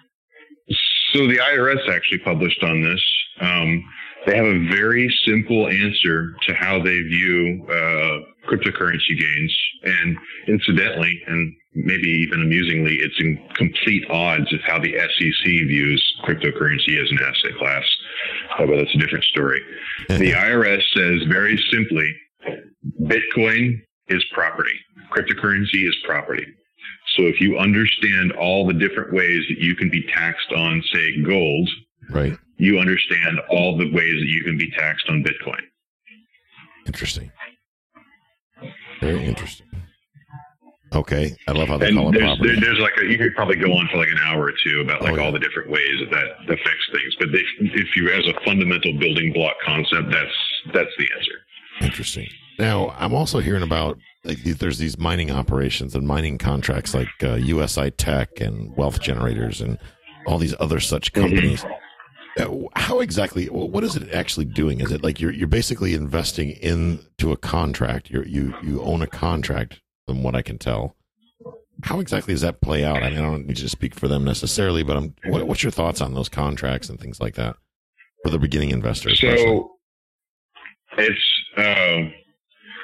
So 1.13 1.27
the 1.27 1.39
IRS 1.39 1.89
actually 1.89 2.19
published 2.19 2.63
on 2.63 2.83
this. 2.83 3.03
Um, 3.41 3.83
they 4.29 4.37
have 4.37 4.45
a 4.45 4.67
very 4.69 5.09
simple 5.25 5.67
answer 5.67 6.35
to 6.47 6.53
how 6.53 6.77
they 6.77 7.01
view 7.01 7.65
uh, 7.67 8.19
cryptocurrency 8.47 9.17
gains, 9.19 9.57
and 9.83 10.17
incidentally, 10.47 11.19
and 11.27 11.55
maybe 11.73 12.07
even 12.07 12.41
amusingly, 12.41 12.95
it's 12.95 13.19
in 13.19 13.39
complete 13.55 14.03
odds 14.09 14.53
of 14.53 14.59
how 14.65 14.79
the 14.79 14.93
SEC 14.93 15.45
views 15.45 16.03
cryptocurrency 16.25 17.01
as 17.01 17.09
an 17.11 17.19
asset 17.21 17.57
class. 17.57 17.83
Uh, 18.57 18.65
but 18.67 18.77
that's 18.77 18.93
a 18.93 18.99
different 18.99 19.23
story. 19.25 19.61
the 20.09 20.31
IRS 20.31 20.83
says 20.95 21.27
very 21.27 21.57
simply, 21.71 22.05
Bitcoin 23.01 23.81
is 24.09 24.23
property. 24.33 24.77
Cryptocurrency 25.11 25.87
is 25.87 25.95
property. 26.05 26.45
So 27.17 27.23
if 27.23 27.41
you 27.41 27.57
understand 27.57 28.33
all 28.33 28.67
the 28.67 28.73
different 28.73 29.11
ways 29.11 29.43
that 29.49 29.57
you 29.57 29.75
can 29.75 29.89
be 29.89 30.05
taxed 30.13 30.51
on, 30.55 30.83
say, 30.93 31.21
gold, 31.23 31.69
Right. 32.09 32.37
you 32.57 32.79
understand 32.79 33.39
all 33.49 33.77
the 33.77 33.91
ways 33.91 34.15
that 34.19 34.27
you 34.27 34.43
can 34.43 34.57
be 34.57 34.69
taxed 34.71 35.07
on 35.09 35.23
Bitcoin. 35.23 35.61
Interesting. 36.87 37.31
Very 39.01 39.25
interesting. 39.25 39.67
Okay. 40.93 41.35
I 41.47 41.51
love 41.51 41.67
how 41.67 41.77
they 41.77 41.87
And 41.89 41.97
call 41.97 42.13
it 42.13 42.19
property. 42.19 42.47
there, 42.53 42.61
there's 42.61 42.79
like 42.79 42.93
a, 42.99 43.05
you 43.05 43.17
could 43.17 43.35
probably 43.35 43.57
go 43.57 43.71
on 43.73 43.87
for 43.91 43.97
like 43.97 44.09
an 44.09 44.17
hour 44.23 44.43
or 44.45 44.53
two 44.63 44.81
about 44.81 45.01
like 45.03 45.13
Oh, 45.13 45.15
yeah. 45.17 45.23
all 45.23 45.31
the 45.31 45.39
different 45.39 45.69
ways 45.69 45.99
that 46.11 46.11
that 46.47 46.53
affects 46.53 46.89
things. 46.91 47.15
But 47.19 47.29
if, 47.29 47.45
if 47.59 47.95
you, 47.95 48.09
as 48.09 48.25
a 48.27 48.33
fundamental 48.43 48.97
building 48.97 49.31
block 49.31 49.53
concept, 49.63 50.11
that's 50.11 50.33
that's 50.73 50.89
the 50.97 51.07
answer. 51.15 51.31
Interesting. 51.81 52.27
Now, 52.57 52.89
I'm 52.97 53.13
also 53.13 53.39
hearing 53.39 53.63
about 53.63 53.99
like 54.25 54.39
there's 54.43 54.79
these 54.79 54.97
mining 54.97 55.29
operations 55.31 55.93
and 55.95 56.07
mining 56.07 56.37
contracts 56.39 56.93
like 56.95 57.07
uh, 57.23 57.35
USI 57.35 57.91
Tech 57.91 58.41
and 58.41 58.75
Wealth 58.75 58.99
Generators 58.99 59.61
and 59.61 59.77
all 60.25 60.39
these 60.39 60.55
other 60.59 60.79
such 60.79 61.13
companies. 61.13 61.63
Uh, 61.63 61.69
How 62.75 62.99
exactly? 62.99 63.45
What 63.47 63.83
is 63.83 63.95
it 63.95 64.11
actually 64.13 64.45
doing? 64.45 64.81
Is 64.81 64.91
it 64.91 65.03
like 65.03 65.19
you're 65.19 65.31
you're 65.31 65.47
basically 65.47 65.93
investing 65.93 66.51
into 66.51 67.31
a 67.31 67.37
contract? 67.37 68.09
You 68.09 68.23
you 68.23 68.55
you 68.63 68.81
own 68.81 69.01
a 69.01 69.07
contract, 69.07 69.81
from 70.09 70.23
what 70.23 70.35
I 70.35 70.41
can 70.41 70.57
tell. 70.57 70.95
How 71.83 71.99
exactly 71.99 72.33
does 72.33 72.41
that 72.41 72.61
play 72.61 72.83
out? 72.83 73.03
I 73.03 73.09
mean, 73.09 73.19
I 73.19 73.21
don't 73.21 73.45
need 73.45 73.57
to 73.57 73.69
speak 73.69 73.93
for 73.93 74.07
them 74.07 74.25
necessarily, 74.25 74.83
but 74.83 74.97
I'm. 74.97 75.15
What, 75.25 75.47
what's 75.47 75.63
your 75.63 75.71
thoughts 75.71 76.01
on 76.01 76.13
those 76.13 76.29
contracts 76.29 76.89
and 76.89 76.99
things 76.99 77.21
like 77.21 77.35
that 77.35 77.55
for 78.23 78.31
the 78.31 78.39
beginning 78.39 78.71
investor? 78.71 79.09
especially? 79.09 79.45
So 79.45 79.71
it's 80.97 81.41
um, 81.57 82.13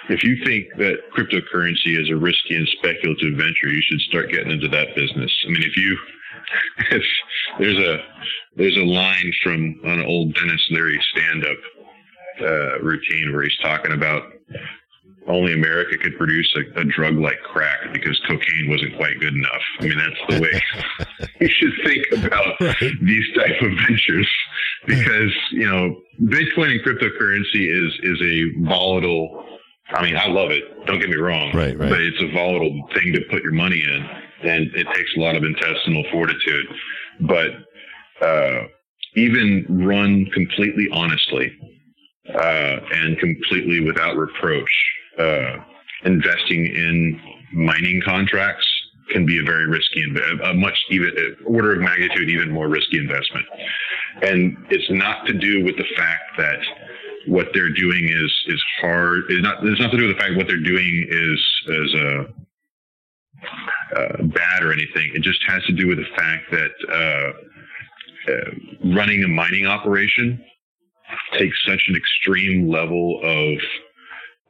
if 0.09 0.23
you 0.23 0.43
think 0.45 0.67
that 0.77 0.99
cryptocurrency 1.17 1.99
is 1.99 2.09
a 2.09 2.15
risky 2.15 2.55
and 2.55 2.67
speculative 2.77 3.33
venture, 3.37 3.69
you 3.69 3.81
should 3.81 4.01
start 4.01 4.29
getting 4.29 4.51
into 4.51 4.67
that 4.69 4.95
business. 4.95 5.33
I 5.45 5.49
mean, 5.49 5.63
if 5.63 5.75
you 5.75 5.97
if 6.91 7.03
there's 7.59 7.77
a 7.77 7.97
there's 8.55 8.77
a 8.77 8.83
line 8.85 9.31
from 9.43 9.79
an 9.83 10.01
old 10.05 10.33
Denis 10.35 10.65
Leary 10.71 10.99
stand-up 11.15 11.57
uh, 12.41 12.79
routine 12.81 13.31
where 13.33 13.43
he's 13.43 13.57
talking 13.61 13.91
about 13.91 14.23
only 15.27 15.53
America 15.53 15.97
could 15.97 16.15
produce 16.17 16.55
a, 16.55 16.81
a 16.81 16.83
drug 16.83 17.15
like 17.17 17.39
crack 17.51 17.91
because 17.93 18.19
cocaine 18.27 18.67
wasn't 18.69 18.95
quite 18.95 19.19
good 19.19 19.33
enough. 19.33 19.61
I 19.79 19.83
mean, 19.85 19.97
that's 19.97 20.21
the 20.29 20.41
way 20.41 21.27
you 21.41 21.49
should 21.49 21.71
think 21.83 22.25
about 22.25 22.55
Right. 22.61 22.91
these 23.01 23.25
type 23.35 23.59
of 23.61 23.71
ventures 23.87 24.29
because 24.85 25.31
you 25.51 25.67
know 25.67 25.95
Bitcoin 26.23 26.71
and 26.73 26.81
cryptocurrency 26.81 27.65
is 27.71 27.93
is 28.03 28.21
a 28.21 28.67
volatile. 28.67 29.43
I 29.89 30.03
mean, 30.03 30.15
I 30.15 30.27
love 30.27 30.51
it. 30.51 30.63
Don't 30.85 30.99
get 30.99 31.09
me 31.09 31.15
wrong. 31.15 31.51
Right, 31.55 31.77
right. 31.77 31.89
But 31.89 32.01
it's 32.01 32.21
a 32.21 32.31
volatile 32.31 32.87
thing 32.93 33.13
to 33.13 33.21
put 33.29 33.41
your 33.43 33.53
money 33.53 33.81
in, 33.83 34.49
and 34.49 34.67
it 34.75 34.87
takes 34.95 35.09
a 35.17 35.19
lot 35.21 35.35
of 35.35 35.43
intestinal 35.43 36.03
fortitude. 36.11 36.65
But 37.21 37.47
uh, 38.21 38.63
even 39.15 39.65
run 39.69 40.25
completely 40.33 40.87
honestly 40.91 41.51
uh, 42.33 42.79
and 42.91 43.17
completely 43.19 43.81
without 43.81 44.15
reproach, 44.17 44.69
uh, 45.19 45.57
investing 46.03 46.65
in 46.65 47.19
mining 47.53 48.01
contracts 48.03 48.67
can 49.11 49.25
be 49.25 49.39
a 49.39 49.43
very 49.43 49.67
risky, 49.67 50.03
a 50.43 50.53
much 50.53 50.77
even 50.89 51.11
uh, 51.17 51.43
order 51.45 51.73
of 51.73 51.79
magnitude, 51.79 52.29
even 52.29 52.51
more 52.51 52.67
risky 52.67 52.97
investment. 52.97 53.45
And 54.23 54.57
it's 54.69 54.89
not 54.89 55.25
to 55.27 55.33
do 55.33 55.63
with 55.63 55.77
the 55.77 55.85
fact 55.95 56.23
that 56.37 56.59
what 57.27 57.47
they're 57.53 57.73
doing 57.73 58.05
is 58.05 58.43
is 58.47 58.63
hard. 58.81 59.23
It's 59.29 59.43
not. 59.43 59.65
It's 59.65 59.79
not 59.81 59.91
to 59.91 59.97
do 59.97 60.07
with 60.07 60.15
the 60.15 60.21
fact 60.21 60.35
what 60.35 60.47
they're 60.47 60.57
doing 60.57 61.07
is 61.09 61.39
is 61.67 61.95
uh, 61.95 62.23
uh, 63.95 64.23
bad 64.23 64.63
or 64.63 64.71
anything. 64.73 65.11
It 65.13 65.21
just 65.21 65.39
has 65.47 65.63
to 65.65 65.73
do 65.73 65.87
with 65.87 65.97
the 65.97 66.09
fact 66.15 66.51
that 66.51 66.71
uh, 68.27 68.95
running 68.95 69.23
a 69.23 69.27
mining 69.27 69.65
operation 69.65 70.43
takes 71.37 71.57
such 71.65 71.83
an 71.87 71.95
extreme 71.95 72.69
level 72.69 73.19
of 73.23 73.57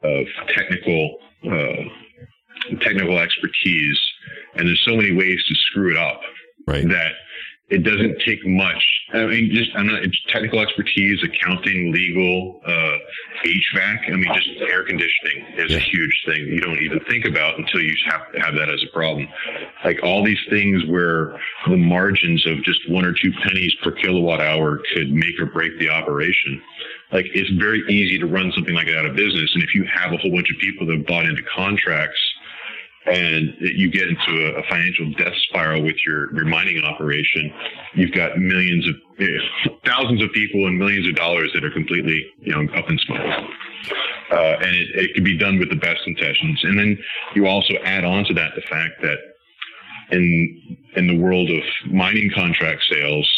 of 0.02 0.26
technical 0.54 1.18
uh, 1.44 2.76
technical 2.80 3.18
expertise, 3.18 4.00
and 4.54 4.68
there's 4.68 4.82
so 4.84 4.96
many 4.96 5.12
ways 5.12 5.42
to 5.48 5.54
screw 5.54 5.90
it 5.90 5.96
up 5.96 6.20
right. 6.66 6.88
that 6.88 7.12
it 7.68 7.82
doesn't 7.82 8.20
take 8.24 8.46
much. 8.46 8.82
I 9.12 9.26
mean, 9.26 9.50
just 9.52 9.70
I'm 9.74 9.88
not 9.88 10.02
it's 10.04 10.16
technical 10.28 10.60
expertise, 10.60 11.18
accounting, 11.24 11.92
legal, 11.92 12.60
uh, 12.64 12.96
HVAC. 13.44 14.12
I 14.12 14.16
mean, 14.16 14.32
just 14.34 14.48
air 14.70 14.84
conditioning 14.84 15.44
is 15.56 15.70
Yeah. 15.72 15.78
a 15.78 15.80
huge 15.80 16.22
thing 16.26 16.46
you 16.46 16.60
don't 16.60 16.80
even 16.80 17.00
think 17.08 17.24
about 17.24 17.58
until 17.58 17.80
you 17.80 17.94
have 18.06 18.32
to 18.32 18.40
have 18.40 18.54
that 18.54 18.68
as 18.68 18.82
a 18.84 18.92
problem. 18.92 19.28
Like 19.84 20.00
all 20.04 20.24
these 20.24 20.38
things 20.48 20.84
where 20.86 21.38
the 21.68 21.76
margins 21.76 22.46
of 22.46 22.62
just 22.62 22.88
one 22.88 23.04
or 23.04 23.12
two 23.12 23.32
pennies 23.32 23.74
per 23.82 23.90
kilowatt 23.92 24.40
hour 24.40 24.80
could 24.94 25.10
make 25.12 25.38
or 25.40 25.46
break 25.46 25.76
the 25.78 25.88
operation. 25.88 26.62
Like 27.12 27.26
it's 27.34 27.50
very 27.50 27.82
easy 27.88 28.18
to 28.18 28.26
run 28.26 28.52
something 28.52 28.74
like 28.74 28.86
that 28.86 28.98
out 28.98 29.06
of 29.06 29.16
business, 29.16 29.50
and 29.54 29.62
if 29.64 29.74
you 29.74 29.84
have 29.92 30.12
a 30.12 30.16
whole 30.18 30.30
bunch 30.30 30.50
of 30.50 30.58
people 30.60 30.86
that 30.86 30.96
have 30.98 31.06
bought 31.06 31.24
into 31.24 31.42
contracts 31.42 32.20
and 33.06 33.54
you 33.60 33.90
get 33.90 34.08
into 34.08 34.56
a, 34.56 34.62
financial 34.68 35.12
death 35.12 35.34
spiral 35.48 35.82
with 35.82 35.96
your, 36.04 36.34
your 36.34 36.44
mining 36.44 36.82
operation, 36.82 37.52
you've 37.94 38.12
got 38.12 38.36
millions 38.38 38.86
of 38.88 38.94
eh, 39.20 39.76
thousands 39.84 40.22
of 40.22 40.32
people 40.32 40.66
and 40.66 40.78
millions 40.78 41.08
of 41.08 41.14
dollars 41.14 41.50
that 41.54 41.64
are 41.64 41.70
completely 41.70 42.26
you 42.40 42.52
know 42.52 42.72
up 42.74 42.90
in 42.90 42.98
smoke. 42.98 43.20
Uh, 44.32 44.56
and 44.60 44.74
it, 44.74 44.88
it 44.94 45.14
can 45.14 45.22
be 45.22 45.38
done 45.38 45.58
with 45.60 45.70
the 45.70 45.76
best 45.76 46.00
intentions. 46.04 46.60
And 46.64 46.76
then 46.76 46.98
you 47.36 47.46
also 47.46 47.74
add 47.84 48.04
on 48.04 48.24
to 48.24 48.34
that 48.34 48.52
the 48.56 48.62
fact 48.62 49.00
that 49.02 49.18
in 50.10 50.78
in 50.96 51.06
the 51.06 51.16
world 51.16 51.48
of 51.50 51.62
mining 51.92 52.30
contract 52.34 52.82
sales, 52.90 53.30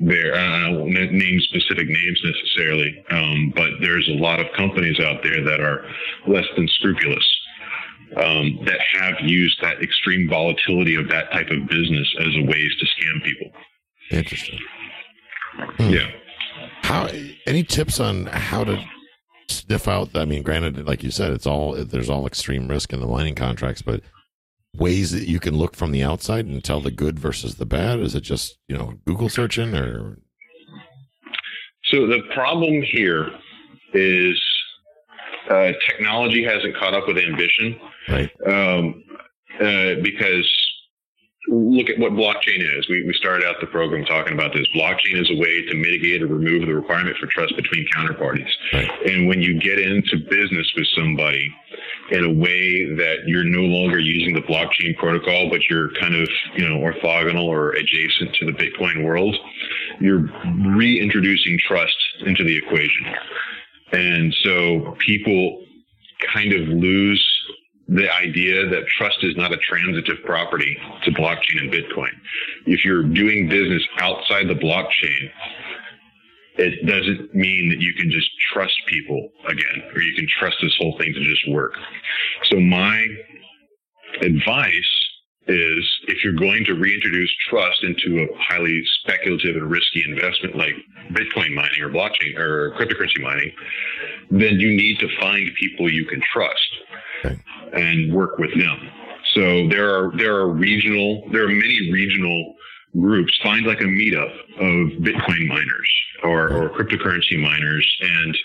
there 0.00 0.36
I 0.36 0.70
don't 0.70 0.92
name 0.92 1.40
specific 1.40 1.88
names 1.88 2.22
necessarily, 2.24 3.04
um, 3.10 3.52
but 3.56 3.70
there's 3.80 4.08
a 4.08 4.20
lot 4.20 4.38
of 4.38 4.46
companies 4.56 5.00
out 5.00 5.24
there 5.24 5.42
that 5.42 5.60
are 5.60 5.84
less 6.28 6.46
than 6.56 6.68
scrupulous 6.68 7.26
um, 8.16 8.58
that 8.64 8.80
have 8.94 9.14
used 9.20 9.60
that 9.62 9.82
extreme 9.82 10.28
volatility 10.28 10.94
of 10.94 11.08
that 11.08 11.30
type 11.32 11.50
of 11.50 11.66
business 11.68 12.12
as 12.20 12.34
a 12.36 12.42
ways 12.44 12.76
to 12.80 12.86
scam 12.86 13.24
people. 13.24 13.50
Interesting. 14.10 14.58
Hmm. 15.76 15.90
Yeah. 15.90 16.10
How? 16.82 17.08
Any 17.46 17.62
tips 17.62 18.00
on 18.00 18.26
how 18.26 18.64
to 18.64 18.82
sniff 19.48 19.88
out? 19.88 20.10
I 20.14 20.24
mean, 20.24 20.42
granted, 20.42 20.86
like 20.86 21.02
you 21.02 21.10
said, 21.10 21.32
it's 21.32 21.46
all 21.46 21.74
there's 21.74 22.10
all 22.10 22.26
extreme 22.26 22.68
risk 22.68 22.92
in 22.92 23.00
the 23.00 23.06
mining 23.06 23.34
contracts, 23.34 23.82
but 23.82 24.00
ways 24.76 25.10
that 25.10 25.28
you 25.28 25.40
can 25.40 25.56
look 25.56 25.74
from 25.74 25.92
the 25.92 26.02
outside 26.02 26.46
and 26.46 26.62
tell 26.62 26.80
the 26.80 26.90
good 26.90 27.18
versus 27.18 27.56
the 27.56 27.66
bad. 27.66 28.00
Is 28.00 28.14
it 28.14 28.22
just 28.22 28.58
you 28.68 28.76
know 28.76 28.94
Google 29.04 29.28
searching 29.28 29.74
or 29.74 30.18
So 31.84 32.06
the 32.06 32.22
problem 32.34 32.82
here 32.82 33.30
is 33.94 34.40
uh, 35.50 35.72
technology 35.88 36.44
hasn't 36.44 36.76
caught 36.76 36.94
up 36.94 37.06
with 37.06 37.18
ambition. 37.18 37.80
Right. 38.08 38.30
Um, 38.46 39.04
uh, 39.60 40.00
because 40.02 40.48
look 41.48 41.88
at 41.88 41.98
what 41.98 42.12
blockchain 42.12 42.60
is. 42.78 42.88
We, 42.88 43.04
we 43.06 43.14
started 43.14 43.46
out 43.46 43.56
the 43.60 43.66
program 43.66 44.04
talking 44.04 44.34
about 44.34 44.52
this. 44.52 44.66
Blockchain 44.74 45.20
is 45.20 45.30
a 45.30 45.36
way 45.36 45.64
to 45.66 45.74
mitigate 45.74 46.22
or 46.22 46.26
remove 46.26 46.66
the 46.66 46.74
requirement 46.74 47.16
for 47.16 47.26
trust 47.26 47.56
between 47.56 47.86
counterparties. 47.96 48.50
Right. 48.72 48.90
And 49.06 49.28
when 49.28 49.40
you 49.40 49.58
get 49.58 49.78
into 49.78 50.18
business 50.28 50.70
with 50.76 50.86
somebody 50.96 51.54
in 52.10 52.24
a 52.24 52.32
way 52.32 52.94
that 52.96 53.24
you're 53.26 53.44
no 53.44 53.62
longer 53.62 53.98
using 53.98 54.34
the 54.34 54.42
blockchain 54.42 54.96
protocol, 54.96 55.48
but 55.50 55.60
you're 55.70 55.90
kind 55.94 56.14
of, 56.14 56.28
you 56.56 56.68
know, 56.68 56.76
orthogonal 56.78 57.44
or 57.44 57.70
adjacent 57.70 58.34
to 58.34 58.46
the 58.46 58.52
Bitcoin 58.52 59.04
world, 59.04 59.34
you're 60.00 60.28
reintroducing 60.76 61.58
trust 61.66 61.96
into 62.26 62.44
the 62.44 62.56
equation. 62.56 63.06
And 63.92 64.34
so 64.42 64.96
people 65.06 65.64
kind 66.34 66.52
of 66.52 66.68
lose 66.68 67.24
the 67.88 68.12
idea 68.14 68.68
that 68.68 68.86
trust 68.98 69.18
is 69.22 69.34
not 69.36 69.52
a 69.52 69.56
transitive 69.58 70.22
property 70.24 70.76
to 71.04 71.10
blockchain 71.12 71.60
and 71.62 71.72
Bitcoin. 71.72 72.12
If 72.66 72.84
you're 72.84 73.02
doing 73.02 73.48
business 73.48 73.82
outside 73.98 74.46
the 74.46 74.54
blockchain, 74.54 75.30
it 76.58 76.86
doesn't 76.86 77.34
mean 77.34 77.70
that 77.70 77.80
you 77.80 77.94
can 77.94 78.10
just 78.10 78.28
trust 78.52 78.74
people 78.88 79.30
again, 79.48 79.82
or 79.94 80.02
you 80.02 80.14
can 80.16 80.26
trust 80.38 80.56
this 80.60 80.76
whole 80.78 80.98
thing 80.98 81.14
to 81.14 81.24
just 81.24 81.48
work. 81.50 81.72
So 82.44 82.60
my 82.60 83.06
advice 84.20 84.92
is 85.46 86.00
if 86.08 86.22
you're 86.22 86.34
going 86.34 86.64
to 86.66 86.74
reintroduce 86.74 87.34
trust 87.48 87.82
into 87.84 88.22
a 88.22 88.26
highly 88.38 88.82
speculative 89.00 89.56
and 89.56 89.70
risky 89.70 90.04
investment 90.06 90.56
like 90.56 90.74
Bitcoin 91.12 91.54
mining 91.54 91.80
or 91.80 91.88
blockchain 91.88 92.36
or 92.36 92.72
cryptocurrency 92.72 93.22
mining, 93.22 93.52
then 94.30 94.60
you 94.60 94.76
need 94.76 94.98
to 94.98 95.08
find 95.18 95.48
people 95.58 95.90
you 95.90 96.04
can 96.04 96.20
trust 96.34 96.68
Okay. 97.24 97.38
and 97.72 98.12
work 98.14 98.38
with 98.38 98.50
them. 98.58 98.78
So 99.34 99.68
there 99.68 99.94
are 99.94 100.16
there 100.16 100.34
are 100.36 100.48
regional 100.48 101.28
there 101.32 101.44
are 101.44 101.48
many 101.48 101.90
regional 101.92 102.54
groups. 102.98 103.32
Find 103.42 103.66
like 103.66 103.80
a 103.80 103.84
meetup 103.84 104.32
of 104.58 105.02
Bitcoin 105.02 105.46
miners 105.48 105.90
or, 106.22 106.48
or 106.50 106.70
cryptocurrency 106.70 107.38
miners 107.40 107.86
and 108.00 108.38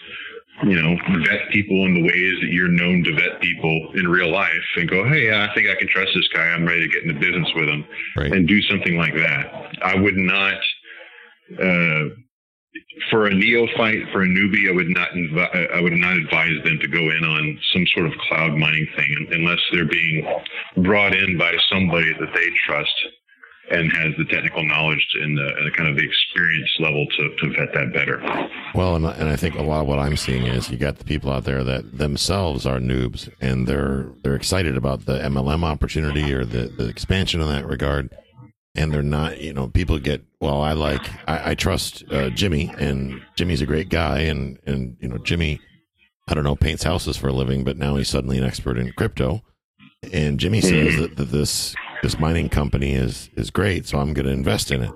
you 0.66 0.80
know, 0.80 0.96
vet 1.26 1.50
people 1.52 1.84
in 1.86 1.96
the 1.96 2.04
ways 2.04 2.34
that 2.42 2.50
you're 2.52 2.70
known 2.72 3.04
to 3.04 3.14
vet 3.16 3.42
people 3.42 3.90
in 3.96 4.08
real 4.08 4.30
life 4.32 4.52
and 4.78 4.88
go, 4.88 5.04
Hey, 5.08 5.32
I 5.34 5.52
think 5.56 5.68
I 5.68 5.76
can 5.76 5.88
trust 5.88 6.12
this 6.14 6.28
guy. 6.34 6.44
I'm 6.44 6.66
ready 6.66 6.88
to 6.88 6.94
get 6.94 7.04
into 7.04 7.20
business 7.20 7.50
with 7.56 7.68
him 7.70 7.84
Right. 8.16 8.32
and 8.32 8.48
do 8.48 8.62
something 8.64 8.96
like 8.96 9.16
that. 9.16 9.74
I 9.82 9.96
would 9.96 10.16
not, 10.16 10.54
uh, 11.60 12.16
for 13.10 13.28
a 13.28 13.34
neophyte, 13.34 14.10
for 14.12 14.24
a 14.24 14.28
newbie, 14.28 14.70
I 14.70 14.74
would 14.74 14.90
not, 14.90 15.10
invi- 15.12 15.74
I 15.74 15.82
would 15.82 15.94
not 15.94 16.18
advise 16.18 16.64
them 16.64 16.80
to 16.80 16.88
go 16.88 17.00
in 17.00 17.24
on 17.24 17.60
some 17.74 17.86
sort 17.94 18.08
of 18.08 18.14
cloud 18.28 18.58
mining 18.58 18.88
thing 18.96 19.28
unless 19.32 19.60
they're 19.72 19.86
being 19.86 20.26
brought 20.78 21.16
in 21.16 21.38
by 21.38 21.56
somebody 21.70 22.14
that 22.14 22.34
they 22.34 22.48
trust 22.68 22.94
and 23.72 23.92
has 23.94 24.14
the 24.18 24.26
technical 24.26 24.64
knowledge 24.64 25.06
and 25.22 25.38
the, 25.38 25.56
and 25.58 25.68
the 25.68 25.72
kind 25.76 25.90
of 25.90 25.96
the 25.96 26.04
experience 26.04 26.70
level 26.80 27.06
to, 27.18 27.36
to 27.38 27.50
vet 27.58 27.74
that 27.74 27.94
better. 27.94 28.22
Well, 28.76 28.96
and, 28.96 29.06
and 29.06 29.30
I 29.30 29.36
think 29.36 29.56
a 29.56 29.62
lot 29.62 29.82
of 29.82 29.88
what 29.88 30.00
I'm 30.00 30.18
seeing 30.18 30.46
is 30.46 30.70
you 30.70 30.78
got 30.78 30.98
the 30.98 31.06
people 31.06 31.32
out 31.32 31.46
there 31.46 31.64
that 31.64 31.98
themselves 31.98 32.66
are 32.66 32.80
noobs 32.80 33.32
and 33.40 33.66
they're 33.66 34.08
they're 34.22 34.36
excited 34.36 34.76
about 34.76 35.06
the 35.06 35.20
MLM 35.20 35.64
opportunity 35.64 36.34
or 36.34 36.44
the, 36.44 36.68
the 36.68 36.88
expansion 36.88 37.42
in 37.42 37.48
that 37.48 37.66
regard, 37.66 38.16
and 38.76 38.94
they're 38.94 39.04
not. 39.04 39.40
You 39.40 39.54
know, 39.54 39.68
people 39.68 40.00
get 40.00 40.24
well. 40.40 40.62
I 40.62 40.74
like 40.74 41.06
I, 41.28 41.52
I 41.52 41.56
trust 41.56 42.04
uh, 42.12 42.30
Jimmy, 42.30 42.74
and 42.78 43.22
Jimmy's 43.36 43.62
a 43.62 43.66
great 43.66 43.90
guy, 43.90 44.20
and 44.20 44.60
and 44.66 44.98
you 45.00 45.08
know 45.08 45.18
Jimmy, 45.18 45.60
I 46.28 46.34
don't 46.34 46.44
know, 46.44 46.56
paints 46.56 46.84
houses 46.84 47.18
for 47.18 47.28
a 47.28 47.34
living, 47.34 47.64
but 47.64 47.78
now 47.78 47.96
he's 47.96 48.10
suddenly 48.10 48.38
an 48.38 48.44
expert 48.44 48.78
in 48.78 48.92
crypto, 48.94 49.42
and 50.12 50.40
Jimmy 50.40 50.62
says 50.62 50.98
that, 50.98 51.16
that 51.18 51.26
this 51.26 51.76
this 52.02 52.20
mining 52.20 52.50
company 52.50 52.94
is 52.94 53.30
is 53.36 53.50
great, 53.50 53.86
so 53.86 54.00
I'm 54.00 54.14
going 54.14 54.26
to 54.26 54.32
invest 54.32 54.72
in 54.72 54.84
it. 54.84 54.92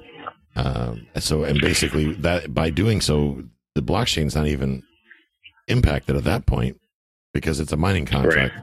Um, 0.56 1.06
so 1.20 1.44
and 1.44 1.62
basically 1.62 2.13
that 2.16 2.54
by 2.54 2.72
doing 2.72 3.00
so, 3.00 3.44
the 3.76 3.82
blockchain's 3.82 4.36
not 4.36 4.48
even 4.48 4.84
impacted 5.68 6.16
at 6.16 6.24
that 6.24 6.46
point 6.48 6.80
because 7.34 7.60
it's 7.60 7.72
a 7.72 7.78
mining 7.78 8.06
contract. 8.06 8.56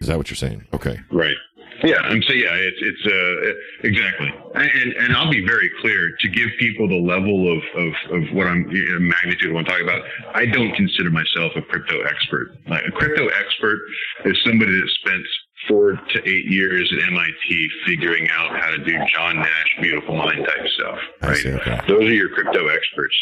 Is 0.00 0.08
that 0.08 0.18
what 0.18 0.28
you're 0.28 0.36
saying? 0.36 0.66
Okay. 0.74 0.98
Right. 1.10 1.36
Yeah, 1.84 2.00
I'm 2.00 2.22
saying 2.22 2.40
yeah, 2.40 2.54
it's 2.54 2.78
it's 2.80 3.06
uh 3.06 3.86
exactly, 3.86 4.32
and 4.54 4.92
and 4.94 5.16
I'll 5.16 5.30
be 5.30 5.44
very 5.46 5.70
clear 5.80 6.10
to 6.20 6.28
give 6.28 6.48
people 6.58 6.88
the 6.88 6.96
level 7.00 7.52
of 7.52 7.62
of, 7.76 7.92
of 8.22 8.34
what 8.34 8.46
I'm 8.46 8.64
magnitude 9.06 9.48
of 9.50 9.54
what 9.54 9.60
I'm 9.60 9.64
talking 9.66 9.84
about. 9.84 10.02
I 10.34 10.46
don't 10.46 10.74
consider 10.74 11.10
myself 11.10 11.52
a 11.56 11.62
crypto 11.62 12.00
expert. 12.02 12.56
Like 12.68 12.84
a 12.86 12.90
crypto 12.90 13.28
expert 13.28 13.78
is 14.24 14.36
somebody 14.44 14.72
that 14.72 14.88
spent 15.04 15.22
four 15.68 15.92
to 15.92 16.18
eight 16.28 16.46
years 16.46 16.92
at 16.92 17.08
MIT 17.08 17.68
figuring 17.86 18.28
out 18.30 18.58
how 18.60 18.70
to 18.70 18.78
do 18.84 18.98
John 19.14 19.36
Nash 19.36 19.76
beautiful 19.80 20.16
mind 20.16 20.46
type 20.46 20.66
stuff. 20.78 20.98
I 21.22 21.26
Right. 21.28 21.36
see. 21.38 21.52
Okay. 21.52 21.80
Those 21.88 22.02
are 22.02 22.14
your 22.14 22.28
crypto 22.30 22.66
experts. 22.68 23.16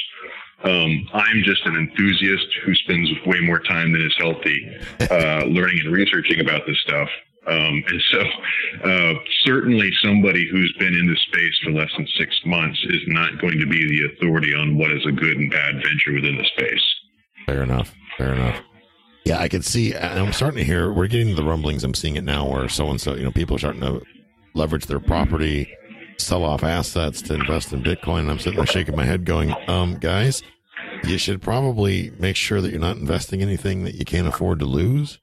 Um, 0.64 1.08
I'm 1.12 1.42
just 1.44 1.64
an 1.66 1.76
enthusiast 1.76 2.46
who 2.64 2.74
spends 2.76 3.10
way 3.26 3.40
more 3.40 3.58
time 3.58 3.92
than 3.92 4.02
is 4.02 4.14
healthy 4.18 4.76
uh, 5.10 5.44
learning 5.48 5.80
and 5.84 5.92
researching 5.92 6.40
about 6.40 6.62
this 6.66 6.78
stuff. 6.86 7.08
Um, 7.46 7.82
and 7.88 8.02
so, 8.10 8.20
uh, 8.84 9.14
certainly 9.44 9.90
somebody 10.00 10.48
who's 10.48 10.72
been 10.78 10.94
in 10.94 11.08
this 11.08 11.20
space 11.22 11.58
for 11.64 11.72
less 11.72 11.90
than 11.96 12.06
six 12.16 12.40
months 12.44 12.78
is 12.88 13.02
not 13.08 13.40
going 13.40 13.58
to 13.58 13.66
be 13.66 13.84
the 13.84 14.14
authority 14.14 14.54
on 14.54 14.78
what 14.78 14.92
is 14.92 15.04
a 15.06 15.12
good 15.12 15.36
and 15.36 15.50
bad 15.50 15.74
venture 15.74 16.12
within 16.14 16.36
the 16.38 16.44
space. 16.56 16.84
Fair 17.46 17.64
enough. 17.64 17.92
Fair 18.16 18.34
enough. 18.34 18.60
Yeah, 19.24 19.38
I 19.38 19.48
can 19.48 19.62
see. 19.62 19.94
I'm 19.94 20.32
starting 20.32 20.58
to 20.58 20.64
hear. 20.64 20.92
We're 20.92 21.06
getting 21.08 21.34
the 21.34 21.44
rumblings. 21.44 21.84
I'm 21.84 21.94
seeing 21.94 22.16
it 22.16 22.24
now, 22.24 22.48
where 22.48 22.68
so 22.68 22.88
and 22.90 23.00
so, 23.00 23.14
you 23.14 23.24
know, 23.24 23.30
people 23.32 23.56
are 23.56 23.58
starting 23.58 23.80
to 23.80 24.02
leverage 24.54 24.86
their 24.86 25.00
property, 25.00 25.68
sell 26.18 26.44
off 26.44 26.62
assets 26.62 27.22
to 27.22 27.34
invest 27.34 27.72
in 27.72 27.82
Bitcoin. 27.82 28.20
And 28.20 28.30
I'm 28.30 28.38
sitting 28.38 28.56
there 28.56 28.66
shaking 28.66 28.96
my 28.96 29.04
head, 29.04 29.24
going, 29.24 29.54
"Um, 29.68 29.98
guys, 29.98 30.42
you 31.04 31.18
should 31.18 31.40
probably 31.40 32.12
make 32.18 32.36
sure 32.36 32.60
that 32.60 32.70
you're 32.70 32.80
not 32.80 32.96
investing 32.96 33.42
anything 33.42 33.84
that 33.84 33.94
you 33.94 34.04
can't 34.04 34.28
afford 34.28 34.58
to 34.60 34.66
lose." 34.66 35.18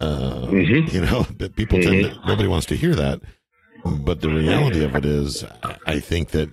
Uh, 0.00 0.46
Mm-hmm. 0.46 0.94
you 0.94 1.00
know 1.00 1.22
that 1.38 1.56
people 1.56 1.80
tend 1.80 2.04
to, 2.04 2.26
nobody 2.26 2.48
wants 2.48 2.66
to 2.66 2.76
hear 2.76 2.94
that 2.94 3.20
but 3.84 4.20
the 4.20 4.28
reality 4.28 4.84
of 4.84 4.94
it 4.94 5.04
is 5.04 5.44
i 5.62 5.76
I 5.86 6.00
think 6.00 6.30
that 6.30 6.50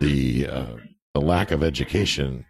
the 0.00 0.46
uh, 0.48 0.76
the 1.14 1.20
lack 1.20 1.50
of 1.50 1.62
education 1.62 2.44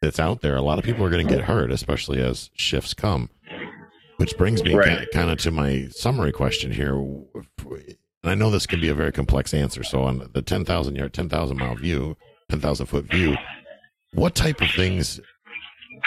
that's 0.00 0.18
out 0.20 0.40
there 0.42 0.56
a 0.56 0.62
lot 0.62 0.78
of 0.78 0.84
people 0.84 1.04
are 1.04 1.10
going 1.10 1.26
to 1.26 1.32
get 1.34 1.44
hurt 1.44 1.70
especially 1.72 2.20
as 2.20 2.50
shifts 2.54 2.94
come 2.94 3.28
which 4.18 4.36
brings 4.38 4.62
me 4.64 4.74
Right. 4.74 5.06
kind 5.12 5.30
of 5.30 5.38
to 5.38 5.50
my 5.50 5.88
summary 5.90 6.32
question 6.32 6.70
here 6.72 6.94
and 6.96 7.96
i 8.24 8.34
know 8.34 8.50
this 8.50 8.66
can 8.66 8.80
be 8.80 8.88
a 8.88 8.94
very 8.94 9.12
complex 9.12 9.52
answer 9.54 9.82
so 9.82 10.02
on 10.02 10.28
the 10.32 10.42
10,000 10.42 10.96
yard 10.96 11.12
10,000 11.12 11.56
mile 11.58 11.74
view 11.76 12.16
10,000 12.50 12.86
foot 12.86 13.04
view 13.06 13.36
what 14.12 14.34
type 14.34 14.60
of 14.60 14.70
things 14.70 15.20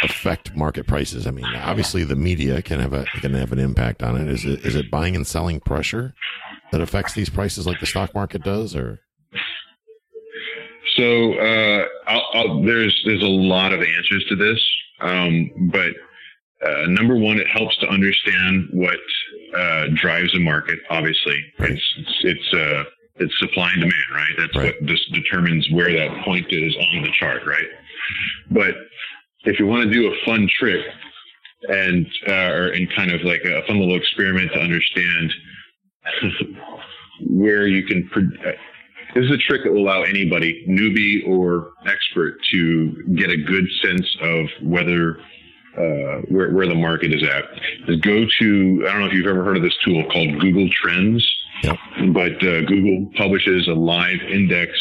affect 0.03 0.55
market 0.55 0.87
prices? 0.87 1.25
I 1.27 1.31
mean, 1.31 1.45
obviously 1.45 2.03
the 2.03 2.15
media 2.15 2.61
can 2.61 2.79
have 2.79 2.93
a 2.93 3.05
can 3.21 3.33
have 3.33 3.51
an 3.51 3.59
impact 3.59 4.03
on 4.03 4.15
it. 4.19 4.27
Is 4.27 4.45
it 4.45 4.65
is 4.65 4.75
it 4.75 4.89
buying 4.91 5.15
and 5.15 5.25
selling 5.27 5.59
pressure 5.59 6.13
that 6.71 6.81
affects 6.81 7.13
these 7.13 7.29
prices 7.29 7.65
like 7.65 7.79
the 7.79 7.85
stock 7.85 8.13
market 8.13 8.43
does, 8.43 8.75
or 8.75 8.99
So 10.95 11.33
uh, 11.33 11.85
I'll, 12.07 12.25
I'll, 12.33 12.63
there's 12.63 12.99
there's 13.05 13.23
a 13.23 13.27
lot 13.27 13.73
of 13.73 13.79
answers 13.81 14.25
to 14.29 14.35
this, 14.35 14.63
um, 15.01 15.49
but 15.71 15.91
uh, 16.65 16.85
number 16.87 17.15
one, 17.15 17.37
it 17.39 17.47
helps 17.47 17.77
to 17.77 17.87
understand 17.87 18.67
what 18.73 18.97
uh, 19.55 19.85
drives 19.95 20.33
a 20.35 20.39
market. 20.39 20.79
Obviously, 20.89 21.37
Right. 21.57 21.71
it's 21.71 21.93
it's 21.97 22.17
it's, 22.23 22.53
uh, 22.53 22.83
it's 23.15 23.33
supply 23.39 23.69
and 23.71 23.81
demand, 23.81 23.93
right? 24.13 24.33
That's 24.37 24.55
Right. 24.55 24.75
what 24.81 24.85
just 24.89 25.11
determines 25.13 25.69
where 25.71 25.91
that 25.93 26.23
point 26.25 26.47
is 26.51 26.75
on 26.75 27.03
the 27.03 27.11
chart, 27.19 27.45
right? 27.45 27.67
But 28.51 28.75
if 29.45 29.59
you 29.59 29.65
want 29.67 29.83
to 29.83 29.91
do 29.91 30.07
a 30.07 30.25
fun 30.25 30.47
trick 30.59 30.81
and 31.67 32.05
uh, 32.27 32.51
or 32.53 32.67
and 32.69 32.87
kind 32.95 33.11
of 33.11 33.21
like 33.23 33.41
a 33.43 33.65
fun 33.67 33.79
little 33.79 33.95
experiment 33.95 34.51
to 34.53 34.59
understand 34.59 35.33
where 37.29 37.67
you 37.67 37.85
can. 37.85 38.07
Pre- 38.09 38.55
this 39.15 39.25
is 39.25 39.31
a 39.31 39.37
trick 39.37 39.63
that 39.63 39.73
will 39.73 39.81
allow 39.81 40.03
anybody, 40.03 40.63
newbie 40.69 41.27
or 41.27 41.71
expert, 41.87 42.37
to 42.51 42.91
get 43.15 43.31
a 43.31 43.37
good 43.37 43.65
sense 43.81 44.05
of 44.21 44.45
whether 44.61 45.17
uh, 45.77 46.21
where, 46.29 46.51
where 46.51 46.67
the 46.67 46.75
market 46.75 47.13
is 47.13 47.23
at. 47.23 47.43
Is 47.87 47.99
go 48.01 48.25
to 48.39 48.85
I 48.87 48.91
don't 48.91 49.01
know 49.01 49.07
if 49.07 49.13
you've 49.13 49.27
ever 49.27 49.43
heard 49.43 49.57
of 49.57 49.63
this 49.63 49.75
tool 49.83 50.03
called 50.11 50.39
Google 50.39 50.69
Trends, 50.71 51.27
Yep. 51.63 51.77
but 52.13 52.33
uh, 52.45 52.61
Google 52.61 53.11
publishes 53.17 53.67
a 53.67 53.73
live 53.73 54.21
index, 54.29 54.71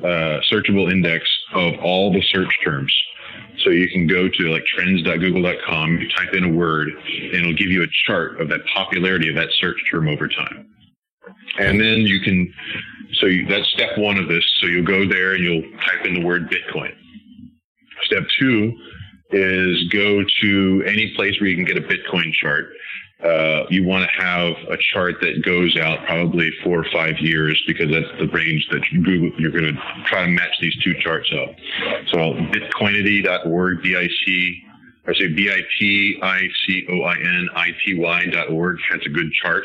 uh, 0.00 0.40
searchable 0.52 0.90
index 0.90 1.26
of 1.54 1.74
all 1.82 2.12
the 2.12 2.22
search 2.22 2.52
terms. 2.64 2.94
So 3.62 3.70
you 3.70 3.88
can 3.88 4.06
go 4.06 4.28
to 4.28 4.42
like 4.50 4.64
trends.google.com, 4.66 5.98
you 5.98 6.08
type 6.10 6.34
in 6.34 6.44
a 6.44 6.48
word, 6.48 6.88
and 6.88 7.34
it'll 7.34 7.54
give 7.54 7.68
you 7.68 7.82
a 7.82 7.86
chart 8.06 8.40
of 8.40 8.48
that 8.48 8.60
popularity 8.74 9.28
of 9.28 9.36
that 9.36 9.48
search 9.52 9.78
term 9.90 10.08
over 10.08 10.28
time. 10.28 10.68
And 11.58 11.80
then 11.80 12.00
you 12.00 12.20
can, 12.20 12.52
so 13.14 13.26
you, 13.26 13.46
that's 13.46 13.68
step 13.70 13.96
one 13.96 14.18
of 14.18 14.28
this. 14.28 14.44
So 14.60 14.66
you'll 14.66 14.84
go 14.84 15.08
there 15.08 15.34
and 15.34 15.44
you'll 15.44 15.62
type 15.78 16.04
in 16.04 16.14
the 16.14 16.24
word 16.24 16.50
Bitcoin. 16.50 16.92
Step 18.04 18.24
two 18.38 18.72
is 19.30 19.88
go 19.88 20.22
to 20.42 20.84
any 20.86 21.12
place 21.16 21.40
where 21.40 21.48
you 21.48 21.56
can 21.56 21.64
get 21.64 21.76
a 21.76 21.86
Bitcoin 21.86 22.32
chart. 22.32 22.66
Uh, 23.24 23.64
you 23.70 23.84
want 23.84 24.08
to 24.08 24.22
have 24.22 24.52
a 24.70 24.76
chart 24.92 25.16
that 25.20 25.42
goes 25.42 25.76
out 25.78 26.04
probably 26.04 26.50
four 26.62 26.80
or 26.80 26.86
five 26.92 27.18
years 27.20 27.60
because 27.66 27.90
that's 27.90 28.06
the 28.18 28.28
range 28.28 28.68
that 28.70 28.82
Google, 29.02 29.32
you're 29.40 29.50
going 29.50 29.74
to 29.74 29.80
try 30.04 30.22
to 30.22 30.28
match 30.28 30.54
these 30.60 30.76
two 30.82 30.94
charts 31.00 31.32
up. 31.32 31.54
So 32.12 32.34
bitcoinity.org, 32.52 33.82
B-I-C, 33.82 34.64
I 35.06 35.12
say 35.14 35.28
B-I-T-I-C-O-I-N-I-T-Y 35.28 38.26
dot 38.26 38.50
org 38.50 38.78
has 38.90 39.00
a 39.04 39.10
good 39.10 39.32
chart 39.32 39.64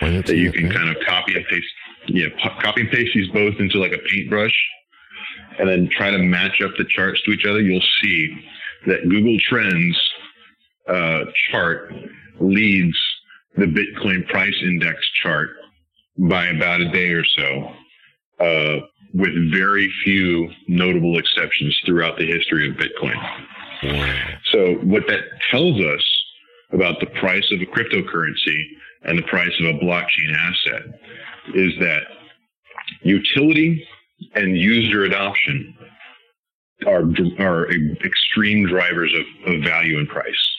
that 0.00 0.36
you 0.36 0.52
can 0.52 0.70
kind 0.70 0.88
of 0.88 0.96
copy 1.06 1.36
and 1.36 1.44
paste. 1.46 1.66
Yeah, 2.06 2.28
copy 2.62 2.82
and 2.82 2.90
paste 2.90 3.14
these 3.14 3.28
both 3.28 3.54
into 3.58 3.78
like 3.78 3.92
a 3.92 3.98
paintbrush 3.98 4.54
and 5.58 5.68
then 5.68 5.88
try 5.90 6.10
to 6.10 6.18
match 6.18 6.60
up 6.62 6.72
the 6.76 6.84
charts 6.84 7.22
to 7.22 7.32
each 7.32 7.46
other. 7.46 7.60
You'll 7.60 7.80
see 8.02 8.36
that 8.86 9.08
Google 9.08 9.38
Trends 9.40 9.98
uh, 10.86 11.24
chart 11.50 11.90
leads 12.40 12.96
the 13.56 13.66
Bitcoin 13.66 14.26
price 14.28 14.54
index 14.62 14.98
chart 15.22 15.50
by 16.18 16.46
about 16.46 16.80
a 16.80 16.90
day 16.90 17.10
or 17.10 17.24
so, 17.24 17.70
uh, 18.40 18.80
with 19.14 19.32
very 19.52 19.92
few 20.04 20.48
notable 20.68 21.18
exceptions 21.18 21.78
throughout 21.86 22.18
the 22.18 22.26
history 22.26 22.68
of 22.68 22.76
Bitcoin. 22.76 23.16
So, 24.52 24.74
what 24.84 25.06
that 25.08 25.20
tells 25.50 25.80
us 25.80 26.02
about 26.72 27.00
the 27.00 27.06
price 27.06 27.48
of 27.52 27.60
a 27.60 27.66
cryptocurrency 27.66 28.58
and 29.02 29.18
the 29.18 29.22
price 29.22 29.52
of 29.60 29.66
a 29.66 29.78
blockchain 29.78 30.32
asset 30.36 30.82
is 31.54 31.72
that 31.80 32.02
utility 33.02 33.86
and 34.34 34.56
user 34.56 35.04
adoption 35.04 35.76
are 36.86 37.04
are 37.38 37.70
extreme 38.04 38.66
drivers 38.66 39.14
of, 39.14 39.54
of 39.54 39.62
value 39.62 39.98
and 39.98 40.08
price. 40.08 40.53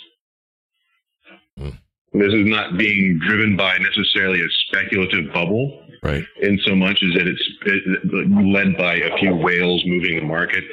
This 2.20 2.34
is 2.34 2.46
not 2.46 2.78
being 2.78 3.20
driven 3.28 3.58
by 3.58 3.78
necessarily 3.78 4.40
a 4.40 4.50
speculative 4.68 5.34
bubble, 5.34 5.84
right? 6.02 6.24
In 6.42 6.58
so 6.66 6.74
much 6.76 7.04
as 7.04 7.14
that 7.16 7.28
it's 7.28 7.50
it, 7.66 8.54
led 8.54 8.78
by 8.78 8.96
a 8.96 9.18
few 9.18 9.36
whales 9.36 9.84
moving 9.86 10.20
the 10.20 10.26
market. 10.26 10.64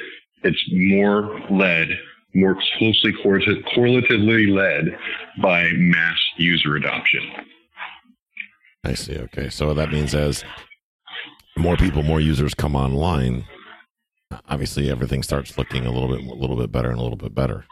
It's 0.43 0.63
more 0.71 1.39
led, 1.49 1.89
more 2.33 2.55
closely 2.77 3.13
correlatively 3.23 4.47
led 4.53 4.97
by 5.41 5.67
mass 5.73 6.17
user 6.37 6.75
adoption. 6.77 7.31
I 8.85 8.93
see. 8.93 9.17
Okay, 9.17 9.49
so 9.49 9.73
that 9.73 9.91
means 9.91 10.15
as 10.15 10.43
more 11.57 11.75
people, 11.77 12.03
more 12.03 12.21
users 12.21 12.53
come 12.53 12.75
online, 12.75 13.45
obviously 14.47 14.89
everything 14.89 15.23
starts 15.23 15.57
looking 15.57 15.85
a 15.85 15.91
little 15.91 16.09
bit, 16.09 16.25
a 16.25 16.33
little 16.33 16.57
bit 16.57 16.71
better 16.71 16.89
and 16.89 16.99
a 16.99 17.03
little 17.03 17.17
bit 17.17 17.35
better. 17.35 17.65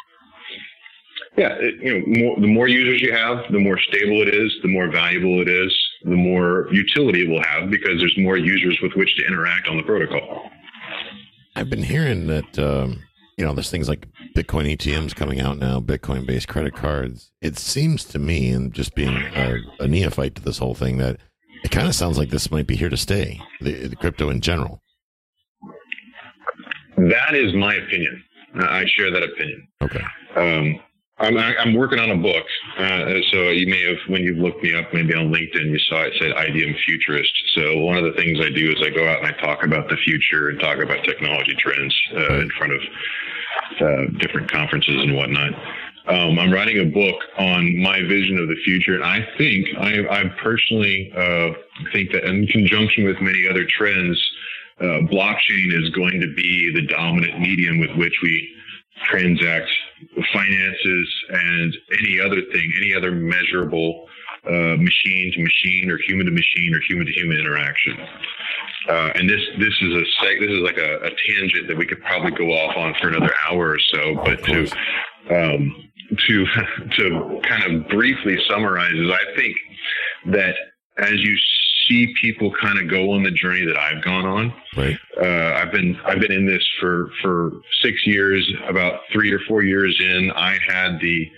Yeah, 1.37 1.55
it, 1.59 1.75
you 1.81 1.99
know, 1.99 2.05
more, 2.07 2.35
the 2.39 2.47
more 2.47 2.67
users 2.67 3.01
you 3.01 3.13
have, 3.13 3.49
the 3.51 3.59
more 3.59 3.79
stable 3.79 4.21
it 4.21 4.27
is, 4.33 4.53
the 4.61 4.67
more 4.67 4.91
valuable 4.91 5.41
it 5.41 5.47
is, 5.47 5.73
the 6.03 6.15
more 6.15 6.67
utility 6.71 7.23
it 7.23 7.29
will 7.29 7.43
have 7.43 7.69
because 7.69 7.99
there's 7.99 8.17
more 8.17 8.37
users 8.37 8.77
with 8.81 8.93
which 8.95 9.15
to 9.17 9.25
interact 9.25 9.67
on 9.67 9.77
the 9.77 9.83
protocol. 9.83 10.49
I've 11.55 11.69
been 11.69 11.83
hearing 11.83 12.27
that 12.27 12.59
um, 12.59 13.01
you 13.37 13.45
know 13.45 13.53
there's 13.53 13.71
things 13.71 13.87
like 13.87 14.07
Bitcoin 14.35 14.75
ATMs 14.75 15.15
coming 15.15 15.39
out 15.39 15.57
now, 15.57 15.79
Bitcoin 15.79 16.25
based 16.25 16.47
credit 16.47 16.75
cards. 16.75 17.31
It 17.41 17.57
seems 17.57 18.03
to 18.05 18.19
me, 18.19 18.49
and 18.51 18.73
just 18.73 18.93
being 18.95 19.15
a, 19.35 19.57
a 19.79 19.87
neophyte 19.87 20.35
to 20.35 20.41
this 20.41 20.57
whole 20.57 20.75
thing, 20.75 20.97
that 20.97 21.17
it 21.63 21.71
kind 21.71 21.87
of 21.87 21.95
sounds 21.95 22.17
like 22.17 22.29
this 22.29 22.51
might 22.51 22.67
be 22.67 22.75
here 22.75 22.89
to 22.89 22.97
stay, 22.97 23.39
the, 23.61 23.87
the 23.87 23.95
crypto 23.95 24.29
in 24.29 24.41
general. 24.41 24.81
That 26.97 27.35
is 27.35 27.53
my 27.53 27.73
opinion. 27.73 28.23
I 28.55 28.85
share 28.85 29.11
that 29.11 29.23
opinion. 29.23 29.67
Okay. 29.81 30.03
Um, 30.35 30.79
I'm, 31.21 31.37
I'm 31.37 31.73
working 31.73 31.99
on 31.99 32.11
a 32.11 32.17
book. 32.17 32.45
Uh, 32.77 33.21
so 33.31 33.49
you 33.49 33.67
may 33.67 33.81
have, 33.83 33.97
when 34.07 34.23
you 34.23 34.35
looked 34.35 34.63
me 34.63 34.75
up, 34.75 34.93
maybe 34.93 35.13
on 35.13 35.31
LinkedIn, 35.31 35.69
you 35.69 35.79
saw 35.79 36.03
it 36.03 36.13
said 36.19 36.31
IBM 36.31 36.75
futurist. 36.85 37.31
So 37.55 37.77
one 37.79 37.97
of 37.97 38.03
the 38.03 38.13
things 38.13 38.39
I 38.39 38.49
do 38.49 38.71
is 38.71 38.81
I 38.81 38.89
go 38.89 39.07
out 39.07 39.19
and 39.19 39.27
I 39.27 39.31
talk 39.39 39.63
about 39.63 39.89
the 39.89 39.97
future 39.97 40.49
and 40.49 40.59
talk 40.59 40.79
about 40.79 41.03
technology 41.03 41.55
trends 41.55 41.95
uh, 42.15 42.39
in 42.39 42.49
front 42.57 42.73
of 42.73 42.81
uh, 43.79 44.17
different 44.17 44.51
conferences 44.51 45.01
and 45.01 45.15
whatnot. 45.15 45.53
Um, 46.07 46.39
I'm 46.39 46.51
writing 46.51 46.79
a 46.79 46.85
book 46.85 47.21
on 47.37 47.77
my 47.77 48.01
vision 48.01 48.37
of 48.39 48.47
the 48.47 48.55
future, 48.65 48.95
and 48.95 49.03
I 49.03 49.19
think 49.37 49.67
I, 49.77 49.99
I 50.09 50.23
personally 50.41 51.11
uh, 51.15 51.51
think 51.93 52.11
that 52.11 52.25
in 52.25 52.47
conjunction 52.47 53.05
with 53.05 53.21
many 53.21 53.47
other 53.47 53.65
trends, 53.69 54.19
uh, 54.79 55.05
blockchain 55.11 55.71
is 55.71 55.89
going 55.91 56.19
to 56.19 56.33
be 56.33 56.71
the 56.73 56.87
dominant 56.87 57.39
medium 57.39 57.79
with 57.79 57.91
which 57.97 58.17
we 58.23 58.49
transact 59.09 59.69
finances 60.33 61.13
and 61.29 61.75
any 61.99 62.19
other 62.19 62.41
thing, 62.51 62.71
any 62.81 62.93
other 62.95 63.11
measurable 63.11 64.07
uh, 64.47 64.75
machine 64.77 65.31
to 65.33 65.43
machine 65.43 65.89
or 65.89 65.99
human 66.07 66.25
to 66.25 66.31
machine 66.31 66.73
or 66.73 66.81
human 66.87 67.05
to 67.05 67.13
human 67.13 67.37
interaction. 67.37 67.97
Uh, 68.89 69.11
and 69.15 69.29
this 69.29 69.41
this 69.59 69.73
is 69.81 69.93
a 69.93 70.23
seg- 70.23 70.39
this 70.39 70.49
is 70.49 70.61
like 70.63 70.77
a, 70.77 70.97
a, 71.05 71.09
tangent 71.27 71.67
that 71.67 71.77
we 71.77 71.85
could 71.85 72.01
probably 72.01 72.31
go 72.31 72.45
off 72.45 72.75
on 72.75 72.95
for 72.99 73.09
another 73.09 73.31
hour 73.47 73.69
or 73.69 73.79
so. 73.93 74.15
But 74.25 74.43
to 74.45 74.67
um, 75.29 75.91
to 76.27 76.45
to 76.97 77.41
kind 77.47 77.63
of 77.63 77.87
briefly 77.89 78.37
summarize 78.49 78.93
is 78.93 79.11
I 79.11 79.35
think 79.35 79.55
that 80.33 80.55
as 80.97 81.13
you 81.13 81.37
see 81.91 82.13
people 82.21 82.51
kind 82.61 82.79
of 82.79 82.89
go 82.89 83.11
on 83.11 83.23
the 83.23 83.31
journey 83.31 83.65
that 83.65 83.77
I've 83.77 84.03
gone 84.03 84.25
on. 84.25 84.53
Right. 84.75 84.97
Uh, 85.21 85.55
I've 85.55 85.71
been 85.71 85.97
I've 86.05 86.19
been 86.19 86.31
in 86.31 86.45
this 86.45 86.65
for 86.79 87.09
for 87.21 87.51
six 87.81 88.05
years. 88.05 88.49
About 88.67 89.01
three 89.11 89.31
or 89.31 89.39
four 89.47 89.63
years 89.63 89.95
in, 89.99 90.31
I 90.35 90.57
had 90.67 90.99
the 90.99 91.31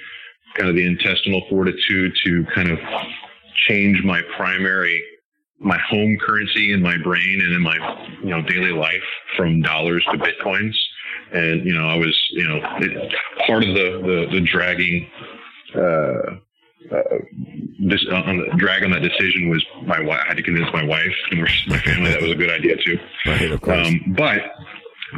kind 0.55 0.69
of 0.69 0.75
the 0.75 0.85
intestinal 0.85 1.41
fortitude 1.49 2.13
to 2.25 2.45
kind 2.53 2.69
of 2.69 2.79
change 3.67 4.03
my 4.03 4.21
primary 4.35 5.01
my 5.59 5.77
home 5.89 6.17
currency 6.19 6.73
in 6.73 6.81
my 6.81 6.97
brain 7.03 7.41
and 7.41 7.53
in 7.53 7.61
my 7.61 7.77
you 8.21 8.29
know 8.29 8.41
daily 8.41 8.71
life 8.71 9.03
from 9.37 9.61
dollars 9.61 10.05
to 10.11 10.17
bitcoins 10.17 10.73
and 11.31 11.65
you 11.65 11.73
know 11.73 11.87
i 11.87 11.95
was 11.95 12.19
you 12.31 12.43
know 12.45 12.59
it, 12.79 13.13
part 13.47 13.63
of 13.63 13.73
the 13.73 14.01
the, 14.03 14.27
the 14.33 14.41
dragging 14.41 15.09
uh, 15.75 16.95
uh, 16.95 17.17
this 17.93 18.05
uh, 18.11 18.15
on 18.15 18.37
the 18.37 18.57
drag 18.57 18.83
on 18.83 18.91
that 18.91 19.01
decision 19.01 19.49
was 19.49 19.63
my 19.85 19.99
wife. 19.99 20.19
I 20.25 20.27
had 20.29 20.37
to 20.37 20.43
convince 20.43 20.67
my 20.73 20.83
wife 20.83 21.15
and 21.31 21.41
my 21.67 21.77
family 21.79 22.11
that 22.11 22.21
was 22.21 22.31
a 22.31 22.35
good 22.35 22.49
idea 22.49 22.75
too. 22.77 22.97
Right, 23.25 23.51
of 23.51 23.61
course. 23.61 23.87
Um, 23.87 24.15
but 24.17 24.41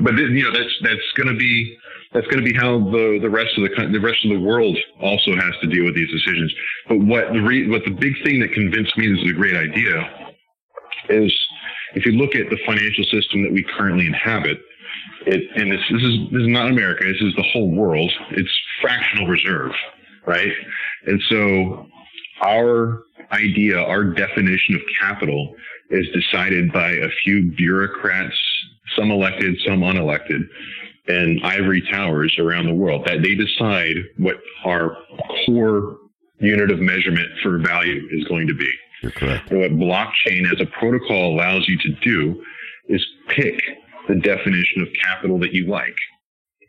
but 0.04 0.16
you 0.16 0.44
know 0.44 0.52
that's 0.52 0.74
that's 0.82 1.08
going 1.16 1.30
to 1.30 1.38
be 1.38 1.78
that's 2.14 2.28
going 2.28 2.44
to 2.44 2.46
be 2.46 2.54
how 2.54 2.80
the 2.80 3.20
the 3.22 3.30
rest 3.30 3.58
of 3.58 3.64
the 3.64 3.88
the 3.92 4.00
rest 4.00 4.24
of 4.26 4.32
the 4.32 4.40
world 4.40 4.78
also 5.02 5.36
has 5.36 5.54
to 5.62 5.68
deal 5.68 5.86
with 5.86 5.96
these 5.96 6.12
decisions. 6.12 6.54
But 6.88 7.00
what 7.00 7.34
the 7.34 7.42
re, 7.42 7.70
what 7.70 7.84
the 7.86 7.92
big 7.92 8.14
thing 8.24 8.40
that 8.40 8.54
convinced 8.54 8.98
me 8.98 9.08
this 9.08 9.20
is 9.24 9.32
a 9.32 9.34
great 9.34 9.56
idea 9.56 10.30
is 11.10 11.32
if 11.96 12.06
you 12.06 12.14
look 12.14 12.36
at 12.36 12.50
the 12.50 12.60
financial 12.66 13.04
system 13.06 13.44
that 13.44 13.52
we 13.52 13.66
currently 13.78 14.08
inhabit. 14.08 14.60
It, 15.28 15.42
and 15.56 15.72
this, 15.72 15.82
this 15.92 16.04
is 16.04 16.16
this 16.32 16.42
is 16.42 16.48
not 16.48 16.70
America. 16.70 17.04
This 17.04 17.22
is 17.22 17.34
the 17.36 17.46
whole 17.52 17.72
world. 17.72 18.12
It's 18.32 18.50
fractional 18.82 19.28
reserve, 19.28 19.72
right? 20.28 20.52
And 21.08 21.22
so 21.30 21.88
our 22.42 23.04
idea, 23.32 23.78
our 23.78 24.04
definition 24.04 24.76
of 24.76 24.82
capital 25.00 25.56
is 25.90 26.08
decided 26.10 26.72
by 26.72 26.92
a 26.92 27.10
few 27.24 27.52
bureaucrats, 27.58 28.38
some 28.98 29.12
elected, 29.12 29.56
some 29.66 29.82
unelected, 29.82 30.42
and 31.08 31.40
ivory 31.44 31.82
towers 31.92 32.36
around 32.40 32.66
the 32.66 32.74
world 32.74 33.04
that 33.06 33.22
they 33.22 33.36
decide 33.36 33.96
what 34.18 34.38
our 34.66 34.98
core 35.46 35.98
unit 36.40 36.72
of 36.72 36.80
measurement 36.80 37.28
for 37.42 37.60
value 37.60 38.08
is 38.12 38.24
going 38.26 38.48
to 38.48 38.56
be. 38.56 38.72
You're 39.02 39.12
correct. 39.12 39.52
And 39.52 39.60
what 39.60 39.72
blockchain 39.72 40.52
as 40.52 40.60
a 40.60 40.66
protocol 40.66 41.36
allows 41.36 41.68
you 41.68 41.78
to 41.78 41.90
do 42.02 42.44
is 42.88 43.06
pick 43.28 43.62
the 44.08 44.16
definition 44.16 44.82
of 44.82 44.88
capital 45.02 45.40
that 45.40 45.54
you 45.54 45.68
like 45.68 45.96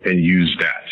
and 0.04 0.22
use 0.22 0.54
that 0.60 0.84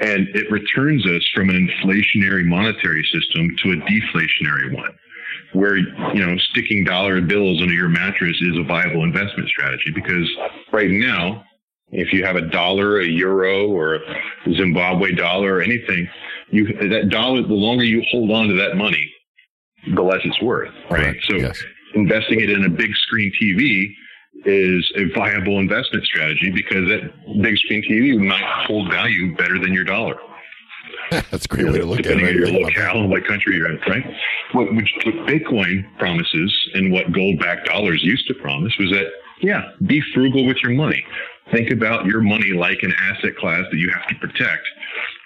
and 0.00 0.28
it 0.34 0.50
returns 0.50 1.06
us 1.06 1.26
from 1.34 1.50
an 1.50 1.68
inflationary 1.68 2.44
monetary 2.44 3.04
system 3.12 3.54
to 3.62 3.72
a 3.72 3.76
deflationary 3.76 4.74
one 4.74 4.96
where 5.52 5.76
you 5.76 6.26
know 6.26 6.36
sticking 6.50 6.84
dollar 6.84 7.20
bills 7.20 7.60
under 7.60 7.74
your 7.74 7.88
mattress 7.88 8.36
is 8.40 8.56
a 8.56 8.62
viable 8.62 9.04
investment 9.04 9.48
strategy 9.48 9.90
because 9.94 10.28
right 10.72 10.90
now 10.90 11.44
if 11.92 12.12
you 12.12 12.24
have 12.24 12.36
a 12.36 12.46
dollar 12.50 13.00
a 13.00 13.06
euro 13.06 13.68
or 13.68 13.96
a 13.96 14.00
zimbabwe 14.54 15.12
dollar 15.12 15.56
or 15.56 15.60
anything 15.60 16.08
you 16.50 16.66
that 16.88 17.08
dollar 17.10 17.42
the 17.42 17.54
longer 17.54 17.84
you 17.84 18.02
hold 18.10 18.30
on 18.30 18.48
to 18.48 18.54
that 18.54 18.76
money 18.76 19.12
the 19.94 20.02
less 20.02 20.20
it's 20.24 20.40
worth 20.40 20.72
right, 20.90 21.06
right. 21.06 21.16
so 21.28 21.36
yes. 21.36 21.60
investing 21.94 22.40
it 22.40 22.50
in 22.50 22.64
a 22.64 22.68
big 22.68 22.94
screen 22.94 23.32
tv 23.40 23.92
is 24.44 24.92
a 24.96 25.04
viable 25.14 25.58
investment 25.58 26.04
strategy 26.04 26.50
because 26.50 26.88
that 26.88 27.10
big 27.42 27.56
screen 27.58 27.82
TV 27.88 28.18
might 28.18 28.44
hold 28.66 28.90
value 28.90 29.36
better 29.36 29.58
than 29.58 29.72
your 29.72 29.84
dollar. 29.84 30.16
That's 31.10 31.44
a 31.44 31.48
great 31.48 31.66
way 31.66 31.78
to 31.78 31.86
look 31.86 31.98
Depending 31.98 32.26
at 32.26 32.30
it. 32.30 32.38
Depending 32.38 32.54
on 32.54 32.60
your 32.60 32.70
locale 32.70 33.00
and 33.02 33.10
what 33.10 33.26
country 33.26 33.56
you're 33.56 33.70
in, 33.70 33.78
right? 33.86 34.04
What, 34.52 34.74
which, 34.74 34.92
what 35.04 35.14
Bitcoin 35.26 35.84
promises 35.98 36.70
and 36.74 36.92
what 36.92 37.12
gold 37.12 37.38
backed 37.38 37.66
dollars 37.66 38.00
used 38.02 38.26
to 38.28 38.34
promise 38.34 38.72
was 38.78 38.90
that, 38.90 39.06
yeah, 39.40 39.70
be 39.86 40.02
frugal 40.14 40.46
with 40.46 40.58
your 40.62 40.72
money. 40.72 41.04
think 41.52 41.70
about 41.70 42.06
your 42.06 42.20
money 42.20 42.52
like 42.52 42.82
an 42.82 42.92
asset 43.00 43.36
class 43.36 43.64
that 43.70 43.78
you 43.78 43.90
have 43.90 44.06
to 44.08 44.14
protect 44.16 44.62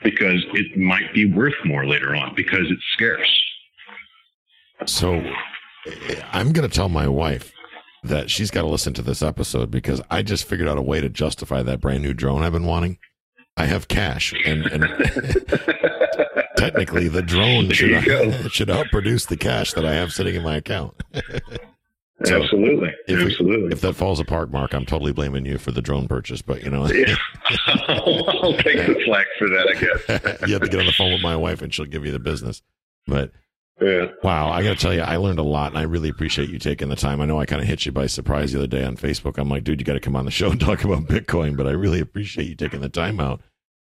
because 0.02 0.44
it 0.52 0.76
might 0.78 1.12
be 1.12 1.30
worth 1.30 1.54
more 1.64 1.86
later 1.86 2.14
on 2.14 2.34
because 2.34 2.70
it's 2.70 2.82
scarce. 2.92 3.42
So 4.86 5.22
I'm 6.32 6.52
going 6.52 6.68
to 6.68 6.74
tell 6.74 6.88
my 6.88 7.08
wife 7.08 7.52
that 8.04 8.30
she's 8.30 8.50
got 8.50 8.62
to 8.62 8.68
listen 8.68 8.92
to 8.94 9.02
this 9.02 9.22
episode 9.22 9.70
because 9.70 10.00
I 10.10 10.22
just 10.22 10.44
figured 10.44 10.68
out 10.68 10.78
a 10.78 10.82
way 10.82 11.00
to 11.00 11.08
justify 11.08 11.62
that 11.62 11.80
brand 11.80 12.02
new 12.02 12.12
drone 12.12 12.42
I've 12.42 12.52
been 12.52 12.66
wanting. 12.66 12.98
I 13.56 13.66
have 13.66 13.86
cash, 13.88 14.34
and, 14.44 14.66
and 14.66 14.82
technically, 16.56 17.06
the 17.08 17.22
drone 17.22 17.70
should, 17.70 18.02
should 18.52 18.68
help 18.68 18.88
produce 18.88 19.26
the 19.26 19.36
cash 19.36 19.72
that 19.74 19.84
I 19.84 19.94
have 19.94 20.12
sitting 20.12 20.34
in 20.34 20.42
my 20.42 20.56
account. 20.56 20.94
so 22.24 22.42
absolutely, 22.42 22.90
if 23.06 23.20
absolutely. 23.20 23.66
We, 23.66 23.72
if 23.72 23.80
that 23.82 23.94
falls 23.94 24.18
apart, 24.18 24.50
Mark, 24.50 24.74
I'm 24.74 24.84
totally 24.84 25.12
blaming 25.12 25.46
you 25.46 25.58
for 25.58 25.70
the 25.70 25.80
drone 25.80 26.08
purchase. 26.08 26.42
But 26.42 26.64
you 26.64 26.70
know, 26.70 26.86
yeah. 26.88 27.14
I'll 27.86 28.56
take 28.56 28.76
the 28.86 29.00
slack 29.06 29.26
for 29.38 29.48
that. 29.48 29.68
I 29.68 30.18
guess 30.18 30.48
you 30.48 30.54
have 30.54 30.62
to 30.62 30.68
get 30.68 30.80
on 30.80 30.86
the 30.86 30.92
phone 30.92 31.12
with 31.12 31.22
my 31.22 31.36
wife, 31.36 31.62
and 31.62 31.72
she'll 31.72 31.86
give 31.86 32.04
you 32.04 32.12
the 32.12 32.18
business. 32.18 32.60
But 33.06 33.30
yeah. 33.80 34.06
Wow, 34.22 34.50
I 34.50 34.62
got 34.62 34.70
to 34.70 34.80
tell 34.80 34.94
you, 34.94 35.00
I 35.00 35.16
learned 35.16 35.38
a 35.38 35.44
lot, 35.44 35.72
and 35.72 35.78
I 35.78 35.82
really 35.82 36.08
appreciate 36.08 36.48
you 36.48 36.58
taking 36.58 36.88
the 36.88 36.96
time. 36.96 37.20
I 37.20 37.26
know 37.26 37.40
I 37.40 37.46
kind 37.46 37.60
of 37.60 37.66
hit 37.66 37.84
you 37.84 37.92
by 37.92 38.06
surprise 38.06 38.52
the 38.52 38.58
other 38.58 38.66
day 38.68 38.84
on 38.84 38.96
Facebook. 38.96 39.36
I'm 39.36 39.48
like, 39.48 39.64
dude, 39.64 39.80
you 39.80 39.84
got 39.84 39.94
to 39.94 40.00
come 40.00 40.16
on 40.16 40.24
the 40.24 40.30
show 40.30 40.50
and 40.50 40.60
talk 40.60 40.84
about 40.84 41.04
Bitcoin, 41.04 41.56
but 41.56 41.66
I 41.66 41.72
really 41.72 42.00
appreciate 42.00 42.48
you 42.48 42.54
taking 42.54 42.80
the 42.80 42.88
time 42.88 43.20
out 43.20 43.40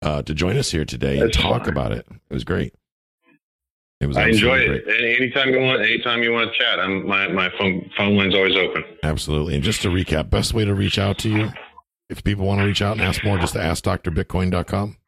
uh, 0.02 0.22
to 0.22 0.34
join 0.34 0.56
us 0.56 0.70
here 0.70 0.84
today 0.84 1.20
That's 1.20 1.36
and 1.36 1.44
talk 1.44 1.62
fine. 1.62 1.70
about 1.70 1.92
it. 1.92 2.06
It 2.30 2.34
was 2.34 2.44
great. 2.44 2.74
It 4.00 4.06
was. 4.06 4.16
I 4.16 4.28
enjoy 4.28 4.58
it. 4.58 4.84
Great. 4.84 5.16
Anytime 5.20 5.50
you 5.50 5.60
want, 5.60 5.80
anytime 5.80 6.22
you 6.22 6.32
want 6.32 6.52
to 6.52 6.58
chat, 6.58 6.78
I'm 6.78 7.06
my 7.06 7.28
my 7.28 7.48
phone 7.58 7.90
phone 7.96 8.16
line's 8.16 8.34
always 8.34 8.54
open. 8.54 8.84
Absolutely. 9.02 9.54
And 9.54 9.64
just 9.64 9.80
to 9.82 9.88
recap, 9.88 10.28
best 10.28 10.52
way 10.52 10.66
to 10.66 10.74
reach 10.74 10.98
out 10.98 11.16
to 11.20 11.30
you, 11.30 11.50
if 12.10 12.22
people 12.22 12.44
want 12.44 12.60
to 12.60 12.66
reach 12.66 12.82
out 12.82 12.92
and 12.92 13.00
ask 13.00 13.24
more, 13.24 13.38
just 13.38 13.56
ask 13.56 13.84
drbitcoin.com 13.84 14.98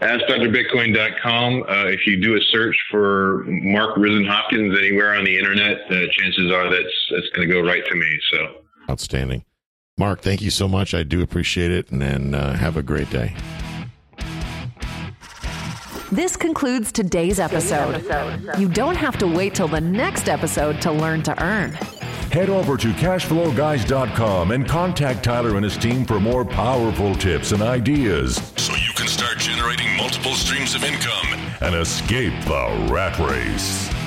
AskDrBitcoin.com. 0.00 1.62
Uh, 1.62 1.84
if 1.86 2.06
you 2.06 2.20
do 2.20 2.36
a 2.36 2.40
search 2.50 2.76
for 2.90 3.44
Mark 3.46 3.96
Rizzn 3.96 4.26
Hopkins 4.28 4.76
anywhere 4.78 5.14
on 5.14 5.24
the 5.24 5.36
internet, 5.36 5.80
uh, 5.90 6.06
chances 6.12 6.52
are 6.52 6.70
that's 6.70 7.08
that's 7.10 7.28
going 7.30 7.48
to 7.48 7.52
go 7.52 7.60
right 7.60 7.84
to 7.84 7.94
me. 7.94 8.20
So 8.30 8.62
outstanding, 8.88 9.44
Mark. 9.96 10.20
Thank 10.20 10.40
you 10.40 10.50
so 10.50 10.68
much. 10.68 10.94
I 10.94 11.02
do 11.02 11.22
appreciate 11.22 11.72
it, 11.72 11.90
and 11.90 12.00
then 12.00 12.34
uh, 12.34 12.54
have 12.54 12.76
a 12.76 12.82
great 12.82 13.10
day. 13.10 13.34
This 16.10 16.36
concludes 16.36 16.90
today's 16.90 17.38
episode. 17.38 18.02
You 18.58 18.68
don't 18.68 18.96
have 18.96 19.18
to 19.18 19.26
wait 19.26 19.54
till 19.54 19.68
the 19.68 19.80
next 19.80 20.28
episode 20.30 20.80
to 20.80 20.90
learn 20.90 21.22
to 21.24 21.42
earn. 21.42 21.72
Head 22.32 22.48
over 22.48 22.76
to 22.78 22.88
cashflowguys.com 22.92 24.50
and 24.52 24.66
contact 24.66 25.22
Tyler 25.24 25.56
and 25.56 25.64
his 25.64 25.76
team 25.76 26.06
for 26.06 26.18
more 26.18 26.44
powerful 26.44 27.14
tips 27.14 27.52
and 27.52 27.62
ideas 27.62 28.36
so 28.56 28.74
you 28.74 28.92
can 28.94 28.96
start 28.96 28.97
generating 29.68 29.96
multiple 29.98 30.34
streams 30.34 30.74
of 30.74 30.82
income 30.82 31.26
and 31.60 31.74
escape 31.74 32.32
the 32.44 32.88
rat 32.90 33.18
race. 33.18 33.97